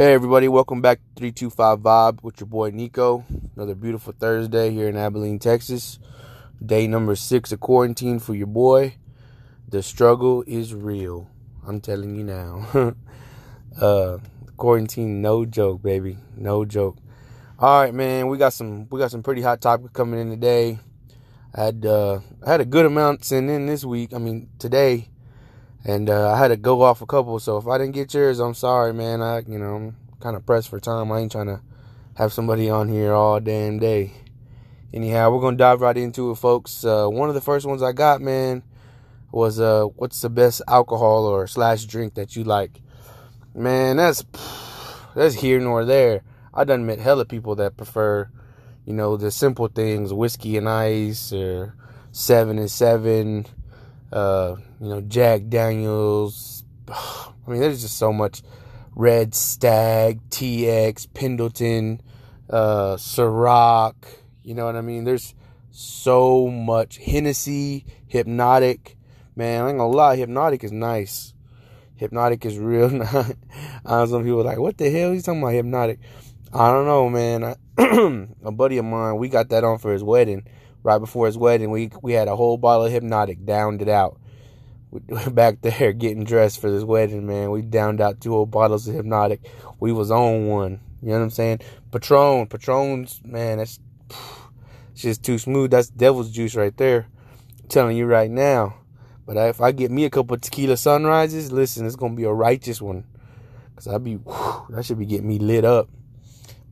Hey 0.00 0.14
everybody, 0.14 0.48
welcome 0.48 0.80
back 0.80 0.96
to 0.96 1.20
325 1.20 1.80
Vibe 1.80 2.22
with 2.22 2.40
your 2.40 2.46
boy 2.46 2.70
Nicco. 2.70 3.22
Another 3.54 3.74
beautiful 3.74 4.14
Thursday 4.18 4.70
here 4.70 4.88
in 4.88 4.96
Abilene, 4.96 5.38
Texas. 5.38 5.98
Day 6.64 6.86
number 6.86 7.14
six 7.14 7.52
of 7.52 7.60
quarantine 7.60 8.18
for 8.18 8.34
your 8.34 8.46
boy. 8.46 8.94
The 9.68 9.82
struggle 9.82 10.42
is 10.46 10.74
real. 10.74 11.28
I'm 11.66 11.82
telling 11.82 12.16
you 12.16 12.24
now. 12.24 12.94
uh 13.78 14.16
quarantine 14.56 15.20
no 15.20 15.44
joke, 15.44 15.82
baby. 15.82 16.16
No 16.34 16.64
joke. 16.64 16.96
All 17.58 17.82
right, 17.82 17.92
man, 17.92 18.28
we 18.28 18.38
got 18.38 18.54
some 18.54 18.88
we 18.88 18.98
got 18.98 19.10
some 19.10 19.22
pretty 19.22 19.42
hot 19.42 19.60
topics 19.60 19.92
coming 19.92 20.18
in 20.18 20.30
today. 20.30 20.78
I 21.54 21.64
had 21.64 21.84
uh 21.84 22.20
I 22.42 22.52
had 22.52 22.62
a 22.62 22.64
good 22.64 22.86
amount 22.86 23.26
sent 23.26 23.50
in 23.50 23.66
this 23.66 23.84
week. 23.84 24.14
I 24.14 24.18
mean, 24.18 24.48
today 24.58 25.09
and 25.84 26.10
uh, 26.10 26.32
I 26.32 26.38
had 26.38 26.48
to 26.48 26.56
go 26.56 26.82
off 26.82 27.02
a 27.02 27.06
couple. 27.06 27.38
So 27.38 27.56
if 27.56 27.66
I 27.66 27.78
didn't 27.78 27.94
get 27.94 28.12
yours, 28.14 28.38
I'm 28.38 28.54
sorry, 28.54 28.92
man. 28.92 29.22
I, 29.22 29.40
you 29.40 29.58
know, 29.58 29.76
I'm 29.76 29.96
kind 30.20 30.36
of 30.36 30.44
pressed 30.44 30.68
for 30.68 30.80
time. 30.80 31.10
I 31.10 31.20
ain't 31.20 31.32
trying 31.32 31.46
to 31.46 31.60
have 32.16 32.32
somebody 32.32 32.68
on 32.68 32.88
here 32.88 33.12
all 33.12 33.40
damn 33.40 33.78
day. 33.78 34.12
Anyhow, 34.92 35.30
we're 35.30 35.40
gonna 35.40 35.56
dive 35.56 35.80
right 35.80 35.96
into 35.96 36.30
it, 36.30 36.36
folks. 36.36 36.84
Uh, 36.84 37.06
one 37.06 37.28
of 37.28 37.34
the 37.34 37.40
first 37.40 37.64
ones 37.64 37.82
I 37.82 37.92
got, 37.92 38.20
man, 38.20 38.62
was 39.30 39.60
uh, 39.60 39.84
what's 39.96 40.20
the 40.20 40.30
best 40.30 40.62
alcohol 40.66 41.24
or 41.26 41.46
slash 41.46 41.84
drink 41.84 42.14
that 42.14 42.34
you 42.34 42.44
like? 42.44 42.80
Man, 43.54 43.96
that's 43.96 44.24
that's 45.14 45.36
here 45.36 45.60
nor 45.60 45.84
there. 45.84 46.22
I 46.52 46.64
done 46.64 46.86
met 46.86 46.98
hella 46.98 47.24
people 47.24 47.54
that 47.56 47.76
prefer, 47.76 48.28
you 48.84 48.92
know, 48.92 49.16
the 49.16 49.30
simple 49.30 49.68
things, 49.68 50.12
whiskey 50.12 50.56
and 50.56 50.68
ice 50.68 51.32
or 51.32 51.74
seven 52.10 52.58
and 52.58 52.70
seven 52.70 53.46
uh, 54.12 54.56
you 54.80 54.88
know, 54.88 55.00
Jack 55.02 55.42
Daniels. 55.48 56.64
I 56.88 57.32
mean, 57.46 57.60
there's 57.60 57.82
just 57.82 57.98
so 57.98 58.12
much. 58.12 58.42
Red 58.96 59.34
Stag, 59.34 60.28
TX, 60.30 61.12
Pendleton, 61.14 62.00
uh, 62.48 62.96
Ciroc. 62.96 63.94
You 64.42 64.54
know 64.54 64.64
what 64.64 64.76
I 64.76 64.80
mean? 64.80 65.04
There's 65.04 65.34
so 65.70 66.48
much. 66.48 66.98
Hennessy, 66.98 67.84
Hpnotiq. 68.12 68.96
Man, 69.36 69.64
I 69.64 69.68
ain't 69.68 69.78
gonna 69.78 69.90
lie, 69.90 70.16
Hpnotiq 70.16 70.64
is 70.64 70.72
nice. 70.72 71.34
Hpnotiq 72.00 72.44
is 72.44 72.58
real 72.58 72.90
nice. 73.84 74.10
some 74.10 74.24
people 74.24 74.42
like, 74.42 74.58
what 74.58 74.76
the 74.76 74.90
hell? 74.90 75.12
He's 75.12 75.24
talking 75.24 75.42
about 75.42 75.54
Hpnotiq. 75.54 75.98
I 76.52 76.72
don't 76.72 76.86
know, 76.86 77.08
man. 77.08 77.44
I, 77.44 77.56
a 78.44 78.50
buddy 78.50 78.78
of 78.78 78.84
mine, 78.84 79.16
we 79.16 79.28
got 79.28 79.50
that 79.50 79.62
on 79.62 79.78
for 79.78 79.92
his 79.92 80.02
wedding 80.02 80.46
right 80.82 80.98
before 80.98 81.26
his 81.26 81.36
wedding, 81.36 81.70
we 81.70 81.90
we 82.02 82.12
had 82.12 82.28
a 82.28 82.36
whole 82.36 82.56
bottle 82.56 82.86
of 82.86 82.92
Hpnotiq, 82.92 83.44
downed 83.44 83.82
it 83.82 83.88
out. 83.88 84.19
We, 84.90 85.00
back 85.30 85.60
there 85.60 85.92
getting 85.92 86.24
dressed 86.24 86.60
for 86.60 86.70
this 86.70 86.84
wedding, 86.84 87.26
man. 87.26 87.50
We 87.50 87.62
downed 87.62 88.00
out 88.00 88.20
two 88.20 88.30
whole 88.30 88.46
bottles 88.46 88.88
of 88.88 88.94
Hpnotiq. 88.94 89.40
We 89.78 89.92
was 89.92 90.10
on 90.10 90.46
one. 90.46 90.80
You 91.02 91.08
know 91.08 91.18
what 91.18 91.24
I'm 91.24 91.30
saying? 91.30 91.60
Patron, 91.92 92.46
Patron's 92.46 93.20
man, 93.24 93.58
that's 93.58 93.78
it's 94.92 95.02
just 95.02 95.22
too 95.22 95.38
smooth. 95.38 95.70
That's 95.70 95.88
devil's 95.88 96.30
juice 96.30 96.54
right 96.54 96.76
there. 96.76 97.06
I'm 97.62 97.68
telling 97.68 97.96
you 97.96 98.06
right 98.06 98.30
now. 98.30 98.76
But 99.26 99.36
if 99.36 99.60
I 99.60 99.72
get 99.72 99.90
me 99.90 100.04
a 100.04 100.10
couple 100.10 100.36
tequila 100.36 100.76
sunrises, 100.76 101.52
listen, 101.52 101.86
it's 101.86 101.96
gonna 101.96 102.14
be 102.14 102.24
a 102.24 102.32
righteous 102.32 102.82
one. 102.82 103.04
Cause 103.76 103.86
I 103.86 103.98
be 103.98 104.14
whew, 104.14 104.66
that 104.70 104.84
should 104.84 104.98
be 104.98 105.06
getting 105.06 105.28
me 105.28 105.38
lit 105.38 105.64
up. 105.64 105.88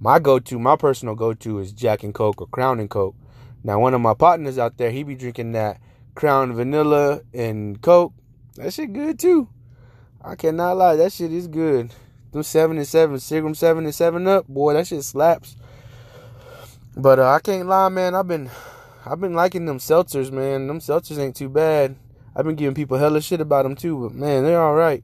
My 0.01 0.19
go-to, 0.19 0.59
my 0.59 0.77
personal 0.77 1.17
go-to 1.17 1.59
is 1.59 1.73
Jack 1.73 2.05
and 2.05 2.15
Coke 2.15 2.41
or 2.41 2.47
Crown 2.47 2.79
and 2.79 2.89
Coke. 2.89 3.17
Now, 3.65 3.81
one 3.81 3.95
of 3.95 4.01
my 4.01 4.15
partners 4.15 4.57
out 4.57 4.77
there, 4.77 4.93
he 4.93 5.03
be 5.03 5.17
drinking 5.17 5.53
that 5.53 5.81
Crown 6.15 6.55
Vanilla 6.55 7.23
and 7.33 7.81
Coke. 7.81 8.13
That 8.57 8.73
shit 8.73 8.93
good 8.93 9.19
too. 9.19 9.49
I 10.23 10.35
cannot 10.35 10.77
lie, 10.77 10.97
that 10.97 11.13
shit 11.13 11.33
is 11.33 11.47
good. 11.47 11.93
Them 12.33 12.43
seven 12.43 12.77
and 12.77 12.87
seven, 12.87 13.17
Seagram 13.17 13.57
seven 13.57 13.85
and 13.85 13.95
seven 13.95 14.27
up, 14.27 14.47
boy, 14.49 14.75
that 14.75 14.87
shit 14.87 15.05
slaps. 15.05 15.57
But 16.97 17.19
uh, 17.19 17.31
I 17.31 17.39
can't 17.39 17.69
lie, 17.69 17.89
man. 17.89 18.15
I've 18.15 18.27
been, 18.27 18.51
I've 19.07 19.21
been 19.21 19.35
liking 19.35 19.67
them 19.67 19.79
seltzers, 19.79 20.33
man. 20.33 20.67
Them 20.67 20.81
seltzers 20.81 21.19
ain't 21.19 21.37
too 21.37 21.49
bad. 21.49 21.97
I've 22.35 22.45
been 22.45 22.57
giving 22.57 22.75
people 22.75 22.99
hella 22.99 23.21
shit 23.21 23.41
about 23.41 23.63
them 23.63 23.75
too, 23.75 23.99
but 24.01 24.15
man, 24.15 24.45
they're 24.45 24.61
all 24.61 24.75
right. 24.75 25.03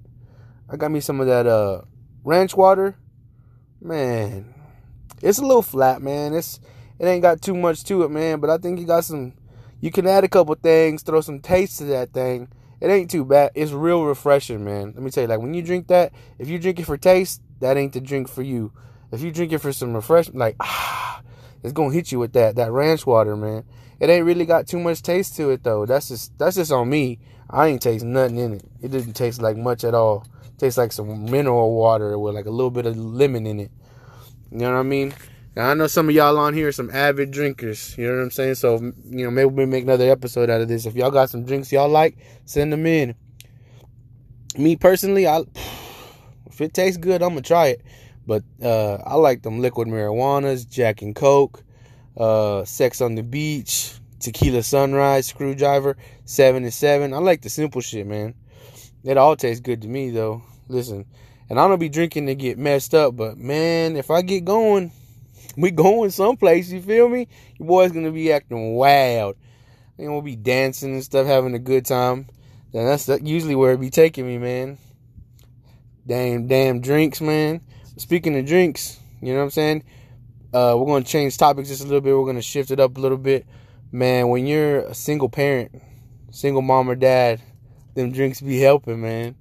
I 0.69 0.77
got 0.77 0.91
me 0.91 1.00
some 1.00 1.21
of 1.21 1.27
that 1.27 1.47
uh 1.47 1.83
ranch 2.25 2.56
water. 2.56 2.97
Man, 3.81 4.55
it's 5.23 5.39
a 5.39 5.43
little 5.43 5.62
flat, 5.62 6.00
man. 6.00 6.34
It's 6.34 6.61
it 6.99 7.06
ain't 7.06 7.23
got 7.23 7.43
too 7.43 7.55
much 7.55 7.84
to 7.84 8.05
it, 8.05 8.11
man. 8.11 8.41
But 8.41 8.50
I 8.50 8.59
think 8.59 8.79
you 8.79 8.87
got 8.87 9.05
some. 9.05 9.34
You 9.84 9.91
can 9.91 10.06
add 10.06 10.25
a 10.25 10.28
couple 10.28 10.55
things, 10.55 11.03
throw 11.03 11.21
some 11.21 11.41
taste 11.41 11.77
to 11.77 11.84
that 11.84 12.15
thing. 12.15 12.49
It 12.81 12.89
ain't 12.89 13.11
too 13.11 13.22
bad. 13.22 13.50
It's 13.55 13.71
real 13.71 14.03
refreshing, 14.03 14.65
man. 14.65 14.95
Let 14.95 15.03
me 15.03 15.11
tell 15.11 15.25
you, 15.25 15.28
like 15.28 15.41
when 15.41 15.53
you 15.53 15.61
drink 15.61 15.89
that, 15.89 16.15
if 16.39 16.49
you 16.49 16.59
drink 16.59 16.78
it 16.78 16.87
for 16.87 16.97
taste, 16.97 17.43
that 17.61 17.77
ain't 17.77 17.93
the 17.93 18.00
drink 18.00 18.31
for 18.31 18.41
you. 18.41 18.73
If 19.12 19.21
you 19.21 19.31
drink 19.31 19.53
it 19.53 19.59
for 19.59 19.75
some 19.75 19.93
refreshment, 19.93 20.39
like 20.39 20.56
ah, 20.59 21.21
it's 21.62 21.75
gonna 21.75 21.93
hit 21.93 22.11
you 22.12 22.19
with 22.19 22.33
that 22.33 22.56
that 22.56 22.73
ranch 22.73 23.05
water, 23.05 23.37
man. 23.37 23.65
It 24.00 24.09
ain't 24.09 24.25
really 24.25 24.47
got 24.47 24.67
too 24.67 24.78
much 24.78 25.03
taste 25.03 25.37
to 25.37 25.50
it 25.50 25.62
though. 25.65 25.84
That's 25.84 26.09
just 26.09 26.39
that's 26.39 26.56
just 26.56 26.73
on 26.73 26.89
me. 26.89 27.19
I 27.50 27.67
ain't 27.67 27.83
taste 27.83 28.06
nothing 28.06 28.39
in 28.39 28.55
it. 28.55 28.65
It 28.81 28.91
didn't 28.91 29.12
taste 29.12 29.43
like 29.43 29.59
much 29.59 29.84
at 29.84 29.93
all. 29.93 30.27
It 30.47 30.61
tastes 30.61 30.78
like 30.78 30.93
some 30.93 31.27
mineral 31.27 31.77
water 31.77 32.19
with 32.19 32.34
like 32.34 32.47
a 32.47 32.50
little 32.50 32.71
bit 32.71 32.87
of 32.87 32.97
lemon 32.97 33.47
in 33.47 33.61
it. 33.61 33.71
You 34.50 34.61
know 34.61 34.73
what 34.73 34.78
I 34.78 34.83
mean? 34.83 35.12
Now, 35.57 35.71
I 35.71 35.75
know 35.75 35.87
some 35.87 36.09
of 36.09 36.15
y'all 36.15 36.37
on 36.37 36.53
here 36.53 36.69
are 36.69 36.73
some 36.73 36.91
avid 36.91 37.31
drinkers. 37.31 37.97
You 37.97 38.09
know 38.09 38.17
what 38.17 38.23
I'm 38.23 38.31
saying? 38.33 38.57
So, 38.57 38.81
you 38.81 39.25
know, 39.25 39.31
maybe 39.31 39.51
we 39.51 39.67
make 39.67 39.85
another 39.85 40.11
episode 40.11 40.51
out 40.51 40.61
of 40.61 40.67
this. 40.67 40.85
If 40.85 40.97
y'all 40.97 41.13
got 41.13 41.31
some 41.31 41.45
drinks 41.45 41.71
y'all 41.71 41.89
like, 41.89 42.17
send 42.45 42.73
them 42.73 42.87
in. 42.87 43.15
Me 44.59 44.75
personally, 44.75 45.29
I 45.29 45.39
if 46.47 46.61
it 46.61 46.75
tastes 46.75 46.99
good, 46.99 47.23
I'm 47.23 47.31
gonna 47.31 47.43
try 47.43 47.69
it. 47.69 47.83
But 48.27 48.43
uh, 48.63 48.95
I 49.07 49.15
like 49.15 49.43
them 49.43 49.61
liquid 49.61 49.87
marijuanas, 49.87 50.69
Jack 50.69 51.03
and 51.03 51.15
Coke, 51.15 51.63
uh, 52.17 52.65
Sex 52.65 53.01
on 53.01 53.15
the 53.15 53.23
Beach, 53.23 53.93
Tequila 54.19 54.63
Sunrise, 54.63 55.27
Screwdriver, 55.27 55.97
Seven 56.25 56.65
and 56.65 56.75
Seven. 56.75 57.13
I 57.13 57.19
like 57.19 57.43
the 57.43 57.51
simple 57.51 57.81
shit, 57.81 58.07
man. 58.07 58.35
It 59.05 59.19
all 59.19 59.37
tastes 59.37 59.61
good 59.61 59.83
to 59.83 59.89
me, 59.89 60.11
though. 60.11 60.43
Listen, 60.69 61.05
and 61.49 61.61
I 61.61 61.69
don't 61.69 61.79
be 61.79 61.91
drinking 61.91 62.27
to 62.27 62.35
get 62.35 62.59
messed 62.59 62.95
up, 62.95 63.15
but 63.15 63.37
man, 63.37 63.97
if 63.97 64.11
I 64.11 64.23
get 64.23 64.47
going 64.47 64.91
we 65.63 65.71
going 65.71 66.11
someplace, 66.11 66.71
you 66.71 66.83
feel 66.83 67.09
me? 67.09 67.29
Your 67.59 67.69
boy's 67.69 67.93
gonna 67.93 68.11
be 68.11 68.33
acting 68.33 68.75
wild. 68.75 69.37
And 69.99 70.13
we'll 70.13 70.23
be 70.23 70.37
dancing 70.37 70.95
and 70.95 71.05
stuff, 71.05 71.27
having 71.27 71.55
a 71.55 71.59
good 71.59 71.87
time. 71.87 72.27
And 72.73 72.89
that's 72.89 73.09
usually 73.23 73.55
where 73.55 73.73
it 73.73 73.81
be 73.81 73.91
taking 73.91 74.27
me, 74.27 74.39
man. 74.39 74.79
Damn, 76.07 76.49
damn 76.49 76.81
drinks, 76.81 77.21
man. 77.21 77.61
Speaking 77.97 78.37
of 78.37 78.47
drinks, 78.47 78.99
you 79.23 79.33
know 79.33 79.39
what 79.39 79.45
I'm 79.45 79.51
saying? 79.51 79.85
Uh, 80.53 80.75
we're 80.77 80.87
gonna 80.87 81.05
change 81.05 81.39
topics 81.39 81.69
just 81.69 81.83
a 81.83 81.85
little 81.85 82.01
bit. 82.01 82.17
We're 82.17 82.27
gonna 82.27 82.43
shift 82.43 82.71
it 82.71 82.81
up 82.81 82.97
a 82.97 83.01
little 83.01 83.19
bit, 83.19 83.47
man. 83.93 84.29
When 84.29 84.47
you're 84.47 84.81
a 84.81 84.95
single 84.95 85.29
parent, 85.29 85.81
single 86.31 86.63
mom 86.63 86.91
or 86.91 86.95
dad, 86.95 87.41
them 87.95 88.13
drinks 88.13 88.41
be 88.41 88.59
helping, 88.61 89.01
man. 89.01 89.37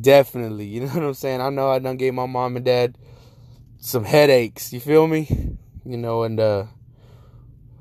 Definitely, 0.00 0.66
you 0.68 0.80
know 0.80 0.86
what 0.88 1.02
I'm 1.02 1.14
saying. 1.14 1.40
I 1.40 1.50
know 1.50 1.70
I 1.70 1.78
done 1.78 1.96
gave 1.96 2.14
my 2.14 2.26
mom 2.26 2.56
and 2.56 2.64
dad 2.64 2.96
some 3.78 4.04
headaches. 4.04 4.72
You 4.72 4.80
feel 4.80 5.06
me? 5.06 5.56
You 5.84 5.96
know, 5.96 6.24
and 6.24 6.38
uh, 6.40 6.64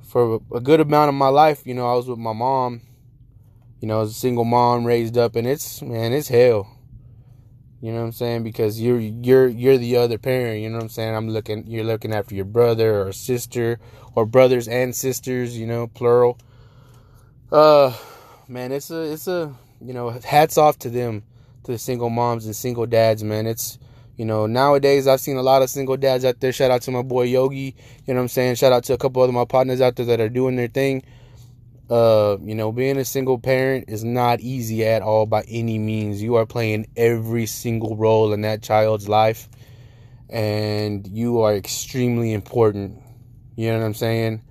for 0.08 0.42
a 0.54 0.60
good 0.60 0.80
amount 0.80 1.10
of 1.10 1.16
my 1.16 1.28
life, 1.28 1.66
you 1.66 1.74
know, 1.74 1.92
I 1.92 1.96
was 1.96 2.08
with 2.08 2.20
my 2.20 2.34
mom. 2.34 2.82
You 3.82 3.88
know, 3.88 4.02
as 4.02 4.12
a 4.12 4.14
single 4.14 4.46
mom 4.46 4.86
raised 4.86 5.18
up, 5.18 5.36
and 5.36 5.48
it's 5.48 5.82
man, 5.82 6.14
it's 6.14 6.28
hell. 6.28 6.72
You 7.82 7.92
know 7.92 8.00
what 8.00 8.06
I'm 8.06 8.12
saying? 8.14 8.44
Because 8.44 8.82
you're 8.82 9.00
you're 9.00 9.48
you're 9.48 9.78
the 9.78 9.98
other 9.98 10.18
parent. 10.18 10.62
You 10.62 10.70
know 10.70 10.78
what 10.78 10.84
I'm 10.84 10.90
saying? 10.90 11.16
I'm 11.16 11.30
looking. 11.30 11.68
You're 11.68 11.84
looking 11.84 12.14
after 12.14 12.34
your 12.34 12.46
brother 12.46 13.02
or 13.02 13.12
sister 13.12 13.80
or 14.16 14.26
brothers 14.26 14.68
and 14.68 14.96
sisters. 14.96 15.58
You 15.58 15.68
know, 15.68 15.88
plural. 15.88 16.40
Uh, 17.52 17.94
man, 18.48 18.72
it's 18.72 18.90
a 18.90 19.02
it's 19.02 19.28
a 19.28 19.54
you 19.82 19.94
know, 19.94 20.10
hats 20.10 20.58
off 20.58 20.80
to 20.80 20.90
them, 20.90 21.24
to 21.64 21.74
the 21.74 21.78
single 21.78 22.10
moms 22.10 22.46
and 22.46 22.56
single 22.56 22.86
dads. 22.86 23.24
Man, 23.24 23.46
it's 23.46 23.78
you 24.18 24.26
know, 24.26 24.48
nowadays 24.48 25.08
I've 25.08 25.20
seen 25.20 25.38
a 25.38 25.44
lot 25.44 25.62
of 25.62 25.70
single 25.70 25.98
dads 25.98 26.26
out 26.26 26.40
there. 26.40 26.54
Shout 26.54 26.72
out 26.72 26.82
to 26.84 26.92
my 26.92 27.02
boy 27.02 27.24
Yogi. 27.24 27.76
You 28.06 28.14
know 28.14 28.16
what 28.16 28.24
I'm 28.24 28.28
saying? 28.30 28.56
Shout 28.56 28.72
out 28.72 28.84
to 28.86 28.94
a 28.94 28.98
couple 28.98 29.24
of 29.24 29.32
my 29.34 29.46
partners 29.46 29.82
out 29.82 29.96
there 29.96 30.06
that 30.06 30.22
are 30.22 30.30
doing 30.30 30.56
their 30.56 30.68
thing. 30.68 31.04
Uh, 31.90 32.38
you 32.42 32.56
know, 32.56 32.72
being 32.72 32.98
a 32.98 33.06
single 33.06 33.38
parent 33.38 33.86
is 33.90 34.04
not 34.04 34.40
easy 34.40 34.86
at 34.86 35.02
all 35.02 35.26
by 35.26 35.44
any 35.48 35.78
means. 35.78 36.22
You 36.22 36.36
are 36.36 36.46
playing 36.46 36.88
every 36.96 37.46
single 37.46 37.96
role 37.96 38.34
in 38.34 38.42
that 38.42 38.64
child's 38.64 39.08
life 39.08 39.50
and 40.30 41.08
you 41.08 41.42
are 41.42 41.56
extremely 41.56 42.34
important. 42.34 43.02
You 43.56 43.72
know 43.72 43.80
what 43.80 43.86
I'm 43.86 43.94
saying? 43.94 44.42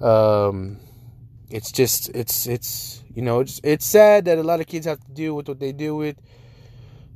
Um, 0.00 0.78
it's 1.50 1.70
just 1.70 2.08
it's 2.10 2.46
it's 2.46 3.02
you 3.14 3.22
know 3.22 3.40
it's 3.40 3.60
it's 3.62 3.86
sad 3.86 4.24
that 4.24 4.38
a 4.38 4.42
lot 4.42 4.60
of 4.60 4.66
kids 4.66 4.86
have 4.86 5.00
to 5.00 5.10
deal 5.12 5.34
with 5.34 5.48
what 5.48 5.60
they 5.60 5.72
deal 5.72 5.96
with 5.96 6.16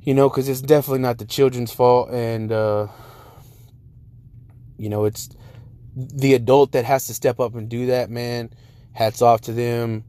you 0.07 0.13
know, 0.13 0.29
because 0.29 0.47
it's 0.47 0.61
definitely 0.61 1.01
not 1.01 1.17
the 1.17 1.25
children's 1.25 1.73
fault, 1.73 2.11
and 2.11 2.49
uh, 2.49 2.87
you 4.77 4.87
know, 4.87 5.03
it's 5.03 5.27
the 5.97 6.33
adult 6.33 6.71
that 6.71 6.85
has 6.85 7.07
to 7.07 7.13
step 7.13 7.41
up 7.41 7.55
and 7.55 7.67
do 7.67 7.87
that. 7.87 8.09
Man, 8.09 8.49
hats 8.93 9.21
off 9.21 9.41
to 9.41 9.51
them. 9.51 10.05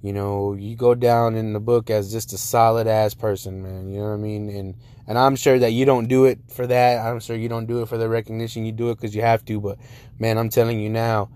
you 0.00 0.14
know, 0.14 0.54
you 0.54 0.76
go 0.76 0.94
down 0.94 1.34
in 1.34 1.52
the 1.52 1.60
book 1.60 1.90
as 1.90 2.10
just 2.10 2.32
a 2.32 2.38
solid 2.38 2.86
ass 2.86 3.12
person, 3.12 3.62
man. 3.62 3.90
You 3.90 3.98
know 3.98 4.08
what 4.08 4.14
I 4.14 4.16
mean? 4.16 4.48
And 4.48 4.76
and 5.06 5.18
I'm 5.18 5.36
sure 5.36 5.58
that 5.58 5.72
you 5.72 5.84
don't 5.84 6.08
do 6.08 6.24
it 6.24 6.38
for 6.48 6.66
that. 6.66 7.04
I'm 7.04 7.20
sure 7.20 7.36
you 7.36 7.50
don't 7.50 7.66
do 7.66 7.82
it 7.82 7.88
for 7.90 7.98
the 7.98 8.08
recognition. 8.08 8.64
You 8.64 8.72
do 8.72 8.88
it 8.92 8.94
because 8.94 9.14
you 9.14 9.20
have 9.20 9.44
to. 9.44 9.60
But 9.60 9.76
man, 10.18 10.38
I'm 10.38 10.48
telling 10.48 10.80
you 10.80 10.88
now, 10.88 11.28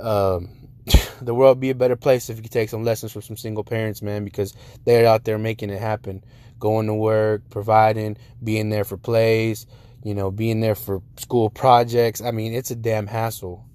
um, 0.00 0.48
the 1.20 1.34
world 1.34 1.60
be 1.60 1.68
a 1.68 1.74
better 1.74 1.96
place 1.96 2.30
if 2.30 2.38
you 2.38 2.44
take 2.44 2.70
some 2.70 2.82
lessons 2.82 3.12
from 3.12 3.20
some 3.20 3.36
single 3.36 3.62
parents, 3.62 4.00
man, 4.00 4.24
because 4.24 4.54
they're 4.86 5.06
out 5.06 5.24
there 5.24 5.38
making 5.38 5.68
it 5.68 5.80
happen, 5.80 6.24
going 6.62 6.86
to 6.86 6.94
work, 6.94 7.42
providing, 7.50 8.16
being 8.42 8.70
there 8.70 8.84
for 8.84 8.96
plays, 8.96 9.66
you 10.02 10.14
know, 10.14 10.30
being 10.30 10.60
there 10.60 10.74
for 10.74 11.02
school 11.18 11.50
projects. 11.50 12.22
I 12.22 12.30
mean, 12.30 12.54
it's 12.54 12.70
a 12.70 12.76
damn 12.76 13.06
hassle. 13.06 13.66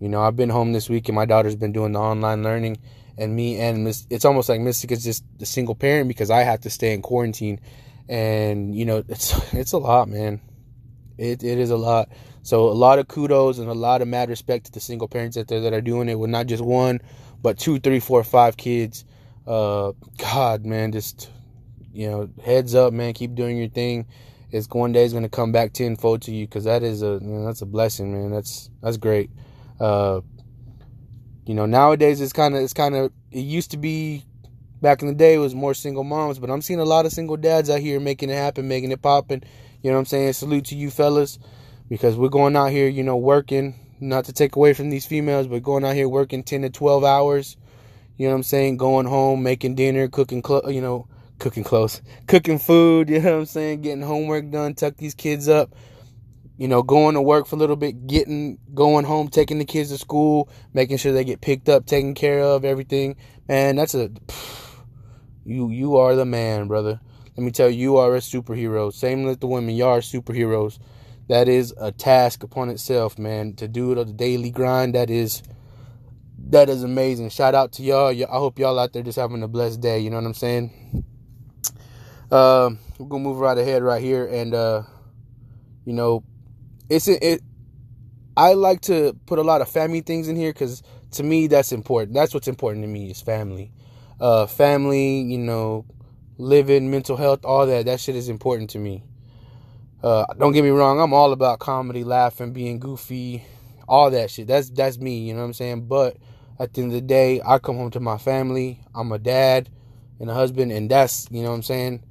You 0.00 0.08
know, 0.08 0.22
I've 0.22 0.36
been 0.36 0.48
home 0.48 0.72
this 0.72 0.88
week 0.88 1.08
and 1.08 1.16
my 1.16 1.26
daughter's 1.26 1.56
been 1.56 1.72
doing 1.72 1.92
the 1.92 2.00
online 2.00 2.42
learning 2.42 2.78
and 3.20 3.36
me 3.36 3.60
and 3.60 3.84
Miss, 3.84 4.06
it's 4.08 4.24
almost 4.24 4.48
like 4.48 4.60
Mystic 4.60 4.90
is 4.90 5.04
just 5.04 5.24
the 5.38 5.44
single 5.44 5.74
parent 5.74 6.08
because 6.08 6.30
I 6.30 6.42
have 6.42 6.62
to 6.62 6.70
stay 6.70 6.94
in 6.94 7.02
quarantine, 7.02 7.60
and 8.08 8.74
you 8.74 8.86
know 8.86 9.04
it's 9.08 9.34
it's 9.52 9.72
a 9.72 9.78
lot, 9.78 10.08
man. 10.08 10.40
It 11.18 11.44
it 11.44 11.58
is 11.58 11.70
a 11.70 11.76
lot. 11.76 12.08
So 12.42 12.70
a 12.70 12.72
lot 12.72 12.98
of 12.98 13.06
kudos 13.06 13.58
and 13.58 13.68
a 13.68 13.74
lot 13.74 14.00
of 14.00 14.08
mad 14.08 14.30
respect 14.30 14.66
to 14.66 14.72
the 14.72 14.80
single 14.80 15.06
parents 15.06 15.36
out 15.36 15.48
there 15.48 15.60
that 15.60 15.74
are 15.74 15.82
doing 15.82 16.08
it 16.08 16.18
with 16.18 16.30
not 16.30 16.46
just 16.46 16.64
one, 16.64 17.00
but 17.42 17.58
two, 17.58 17.78
three, 17.78 18.00
four, 18.00 18.24
five 18.24 18.56
kids. 18.56 19.04
Uh, 19.46 19.92
God, 20.16 20.64
man, 20.64 20.90
just 20.90 21.28
you 21.92 22.10
know, 22.10 22.28
heads 22.44 22.74
up, 22.74 22.92
man. 22.92 23.12
Keep 23.14 23.34
doing 23.34 23.56
your 23.56 23.68
thing. 23.68 24.06
It's 24.50 24.68
one 24.68 24.92
day 24.92 25.04
is 25.04 25.12
gonna 25.12 25.28
come 25.28 25.52
back 25.52 25.72
tenfold 25.72 26.22
to 26.22 26.32
you 26.32 26.46
because 26.46 26.64
that 26.64 26.82
is 26.82 27.02
a 27.02 27.20
man, 27.20 27.44
that's 27.44 27.62
a 27.62 27.66
blessing, 27.66 28.12
man. 28.12 28.30
That's 28.30 28.70
that's 28.82 28.96
great. 28.96 29.30
Uh, 29.78 30.20
you 31.46 31.54
know, 31.54 31.66
nowadays 31.66 32.20
it's 32.20 32.32
kind 32.32 32.54
of 32.54 32.62
it's 32.62 32.72
kind 32.74 32.94
of 32.94 33.12
it 33.30 33.40
used 33.40 33.70
to 33.72 33.76
be 33.76 34.24
back 34.80 35.02
in 35.02 35.08
the 35.08 35.14
day 35.14 35.34
it 35.34 35.38
was 35.38 35.54
more 35.54 35.74
single 35.74 36.04
moms, 36.04 36.38
but 36.38 36.50
I'm 36.50 36.62
seeing 36.62 36.80
a 36.80 36.84
lot 36.84 37.06
of 37.06 37.12
single 37.12 37.36
dads 37.36 37.70
out 37.70 37.80
here 37.80 38.00
making 38.00 38.30
it 38.30 38.34
happen, 38.34 38.68
making 38.68 38.90
it 38.90 39.02
popping. 39.02 39.42
You 39.82 39.90
know 39.90 39.96
what 39.96 40.00
I'm 40.00 40.06
saying? 40.06 40.32
Salute 40.34 40.66
to 40.66 40.76
you 40.76 40.90
fellas 40.90 41.38
because 41.88 42.16
we're 42.16 42.28
going 42.28 42.56
out 42.56 42.70
here, 42.70 42.88
you 42.88 43.02
know, 43.02 43.16
working, 43.16 43.74
not 44.00 44.24
to 44.26 44.32
take 44.32 44.56
away 44.56 44.74
from 44.74 44.90
these 44.90 45.06
females, 45.06 45.46
but 45.46 45.62
going 45.62 45.84
out 45.84 45.94
here 45.94 46.08
working 46.08 46.42
10 46.42 46.62
to 46.62 46.70
12 46.70 47.04
hours. 47.04 47.56
You 48.16 48.26
know 48.26 48.32
what 48.32 48.36
I'm 48.36 48.42
saying? 48.42 48.76
Going 48.76 49.06
home, 49.06 49.42
making 49.42 49.76
dinner, 49.76 50.08
cooking, 50.08 50.42
clo- 50.42 50.68
you 50.68 50.80
know, 50.80 51.08
cooking 51.40 51.64
clothes, 51.64 52.00
cooking 52.28 52.58
food, 52.58 53.08
you 53.10 53.20
know 53.20 53.32
what 53.32 53.38
I'm 53.40 53.46
saying? 53.46 53.80
Getting 53.80 54.02
homework 54.02 54.50
done, 54.50 54.74
tuck 54.74 54.96
these 54.96 55.14
kids 55.14 55.48
up, 55.48 55.74
you 56.56 56.68
know, 56.68 56.82
going 56.82 57.14
to 57.14 57.22
work 57.22 57.46
for 57.46 57.56
a 57.56 57.58
little 57.58 57.74
bit, 57.74 58.06
getting, 58.06 58.58
going 58.74 59.04
home, 59.04 59.28
taking 59.28 59.58
the 59.58 59.64
kids 59.64 59.90
to 59.90 59.98
school, 59.98 60.48
making 60.72 60.98
sure 60.98 61.12
they 61.12 61.24
get 61.24 61.40
picked 61.40 61.68
up, 61.68 61.86
taken 61.86 62.14
care 62.14 62.40
of, 62.40 62.64
everything. 62.64 63.16
Man, 63.48 63.76
that's 63.76 63.94
a, 63.94 64.10
you, 65.44 65.70
you 65.70 65.96
are 65.96 66.14
the 66.14 66.26
man, 66.26 66.68
brother. 66.68 67.00
Let 67.36 67.44
me 67.44 67.50
tell 67.50 67.70
you, 67.70 67.80
you 67.80 67.96
are 67.96 68.14
a 68.14 68.18
superhero. 68.18 68.92
Same 68.92 69.24
with 69.24 69.40
the 69.40 69.46
women, 69.46 69.74
you 69.74 69.86
are 69.86 70.00
superheroes. 70.00 70.78
That 71.28 71.48
is 71.48 71.72
a 71.80 71.92
task 71.92 72.42
upon 72.42 72.70
itself, 72.70 73.18
man. 73.18 73.54
To 73.54 73.68
do 73.68 73.92
it 73.92 73.98
on 73.98 74.08
the 74.08 74.12
daily 74.12 74.50
grind, 74.50 74.94
that 74.96 75.08
is, 75.08 75.42
that 76.48 76.68
is 76.68 76.82
amazing. 76.82 77.30
Shout 77.30 77.54
out 77.54 77.72
to 77.74 77.82
y'all. 77.82 78.08
I 78.08 78.36
hope 78.36 78.58
y'all 78.58 78.78
out 78.78 78.92
there 78.92 79.02
just 79.02 79.16
having 79.16 79.42
a 79.42 79.48
blessed 79.48 79.80
day. 79.80 80.00
You 80.00 80.10
know 80.10 80.16
what 80.16 80.26
I'm 80.26 80.34
saying? 80.34 81.04
Uh, 82.30 82.70
we're 82.98 83.08
gonna 83.08 83.24
move 83.24 83.38
right 83.38 83.58
ahead 83.58 83.82
right 83.82 84.00
here, 84.00 84.24
and 84.26 84.54
uh, 84.54 84.82
you 85.84 85.92
know, 85.92 86.22
it's 86.88 87.08
it. 87.08 87.42
I 88.36 88.54
like 88.54 88.82
to 88.82 89.16
put 89.26 89.38
a 89.38 89.42
lot 89.42 89.60
of 89.60 89.68
family 89.68 90.00
things 90.00 90.28
in 90.28 90.36
here 90.36 90.52
because 90.52 90.82
to 91.12 91.24
me 91.24 91.48
that's 91.48 91.72
important. 91.72 92.14
That's 92.14 92.32
what's 92.32 92.46
important 92.46 92.84
to 92.84 92.88
me 92.88 93.10
is 93.10 93.20
family, 93.20 93.72
uh, 94.20 94.46
family. 94.46 95.22
You 95.22 95.38
know, 95.38 95.86
living, 96.38 96.90
mental 96.90 97.16
health, 97.16 97.44
all 97.44 97.66
that. 97.66 97.86
That 97.86 97.98
shit 97.98 98.14
is 98.14 98.28
important 98.28 98.70
to 98.70 98.78
me. 98.78 99.02
Uh, 100.02 100.24
don't 100.38 100.52
get 100.52 100.62
me 100.62 100.70
wrong. 100.70 101.00
I'm 101.00 101.12
all 101.12 101.32
about 101.32 101.58
comedy, 101.58 102.04
laughing, 102.04 102.52
being 102.52 102.78
goofy, 102.78 103.44
all 103.88 104.10
that 104.12 104.30
shit. 104.30 104.46
That's 104.46 104.70
that's 104.70 104.98
me. 104.98 105.18
You 105.18 105.34
know 105.34 105.40
what 105.40 105.46
I'm 105.46 105.52
saying? 105.54 105.88
But 105.88 106.16
at 106.60 106.74
the 106.74 106.82
end 106.82 106.92
of 106.92 106.94
the 106.94 107.00
day, 107.00 107.42
I 107.44 107.58
come 107.58 107.76
home 107.76 107.90
to 107.90 108.00
my 108.00 108.18
family. 108.18 108.80
I'm 108.94 109.10
a 109.10 109.18
dad 109.18 109.68
and 110.20 110.30
a 110.30 110.34
husband, 110.34 110.70
and 110.70 110.88
that's 110.88 111.26
you 111.32 111.42
know 111.42 111.48
what 111.48 111.56
I'm 111.56 111.62
saying. 111.62 112.04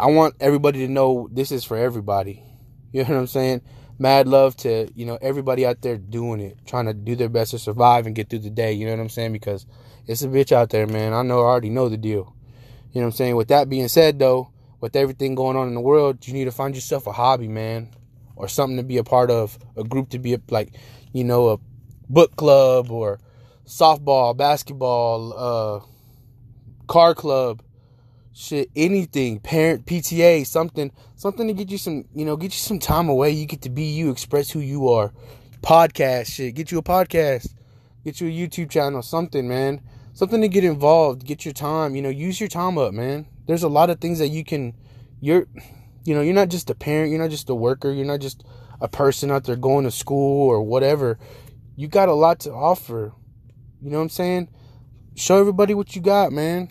I 0.00 0.06
want 0.06 0.36
everybody 0.40 0.86
to 0.86 0.90
know 0.90 1.28
this 1.30 1.52
is 1.52 1.62
for 1.62 1.76
everybody. 1.76 2.42
You 2.90 3.04
know 3.04 3.10
what 3.10 3.18
I'm 3.18 3.26
saying? 3.26 3.60
Mad 3.98 4.26
love 4.26 4.56
to, 4.56 4.90
you 4.94 5.04
know, 5.04 5.18
everybody 5.20 5.66
out 5.66 5.82
there 5.82 5.98
doing 5.98 6.40
it, 6.40 6.56
trying 6.64 6.86
to 6.86 6.94
do 6.94 7.14
their 7.14 7.28
best 7.28 7.50
to 7.50 7.58
survive 7.58 8.06
and 8.06 8.16
get 8.16 8.30
through 8.30 8.38
the 8.38 8.48
day. 8.48 8.72
You 8.72 8.86
know 8.86 8.92
what 8.92 9.02
I'm 9.02 9.10
saying? 9.10 9.34
Because 9.34 9.66
it's 10.06 10.22
a 10.22 10.28
bitch 10.28 10.52
out 10.52 10.70
there, 10.70 10.86
man. 10.86 11.12
I 11.12 11.20
know, 11.20 11.40
I 11.40 11.44
already 11.44 11.68
know 11.68 11.90
the 11.90 11.98
deal. 11.98 12.34
You 12.92 13.00
know 13.00 13.08
what 13.08 13.12
I'm 13.12 13.16
saying? 13.16 13.36
With 13.36 13.48
that 13.48 13.68
being 13.68 13.88
said, 13.88 14.18
though, 14.18 14.50
with 14.80 14.96
everything 14.96 15.34
going 15.34 15.58
on 15.58 15.68
in 15.68 15.74
the 15.74 15.82
world, 15.82 16.26
you 16.26 16.32
need 16.32 16.46
to 16.46 16.50
find 16.50 16.74
yourself 16.74 17.06
a 17.06 17.12
hobby, 17.12 17.48
man, 17.48 17.90
or 18.36 18.48
something 18.48 18.78
to 18.78 18.82
be 18.82 18.96
a 18.96 19.04
part 19.04 19.30
of, 19.30 19.58
a 19.76 19.84
group 19.84 20.08
to 20.10 20.18
be 20.18 20.32
a, 20.32 20.40
like, 20.48 20.72
you 21.12 21.24
know, 21.24 21.50
a 21.50 21.58
book 22.08 22.36
club 22.36 22.90
or 22.90 23.20
softball, 23.66 24.34
basketball, 24.34 25.34
uh, 25.36 25.80
car 26.86 27.14
club, 27.14 27.62
shit, 28.40 28.70
anything, 28.74 29.38
parent 29.38 29.84
PTA, 29.84 30.46
something, 30.46 30.90
something 31.14 31.46
to 31.46 31.52
get 31.52 31.70
you 31.70 31.78
some, 31.78 32.04
you 32.14 32.24
know, 32.24 32.36
get 32.36 32.52
you 32.52 32.58
some 32.58 32.78
time 32.78 33.08
away. 33.08 33.30
You 33.30 33.46
get 33.46 33.62
to 33.62 33.70
be 33.70 33.84
you, 33.84 34.10
express 34.10 34.50
who 34.50 34.60
you 34.60 34.88
are. 34.88 35.12
Podcast 35.62 36.32
shit, 36.32 36.54
get 36.54 36.72
you 36.72 36.78
a 36.78 36.82
podcast, 36.82 37.54
get 38.02 38.20
you 38.20 38.28
a 38.28 38.30
YouTube 38.30 38.70
channel, 38.70 39.02
something, 39.02 39.46
man, 39.46 39.82
something 40.14 40.40
to 40.40 40.48
get 40.48 40.64
involved, 40.64 41.26
get 41.26 41.44
your 41.44 41.52
time, 41.52 41.94
you 41.94 42.00
know, 42.00 42.08
use 42.08 42.40
your 42.40 42.48
time 42.48 42.78
up, 42.78 42.94
man. 42.94 43.26
There's 43.46 43.62
a 43.62 43.68
lot 43.68 43.90
of 43.90 44.00
things 44.00 44.18
that 44.20 44.28
you 44.28 44.42
can, 44.42 44.74
you're, 45.20 45.46
you 46.04 46.14
know, 46.14 46.22
you're 46.22 46.34
not 46.34 46.48
just 46.48 46.70
a 46.70 46.74
parent, 46.74 47.10
you're 47.10 47.20
not 47.20 47.30
just 47.30 47.50
a 47.50 47.54
worker, 47.54 47.92
you're 47.92 48.06
not 48.06 48.20
just 48.20 48.42
a 48.80 48.88
person 48.88 49.30
out 49.30 49.44
there 49.44 49.56
going 49.56 49.84
to 49.84 49.90
school 49.90 50.48
or 50.48 50.62
whatever. 50.62 51.18
You 51.76 51.88
got 51.88 52.08
a 52.08 52.14
lot 52.14 52.40
to 52.40 52.52
offer. 52.52 53.12
You 53.82 53.90
know 53.90 53.98
what 53.98 54.04
I'm 54.04 54.08
saying? 54.08 54.48
Show 55.14 55.38
everybody 55.38 55.74
what 55.74 55.94
you 55.94 56.00
got, 56.00 56.32
man 56.32 56.70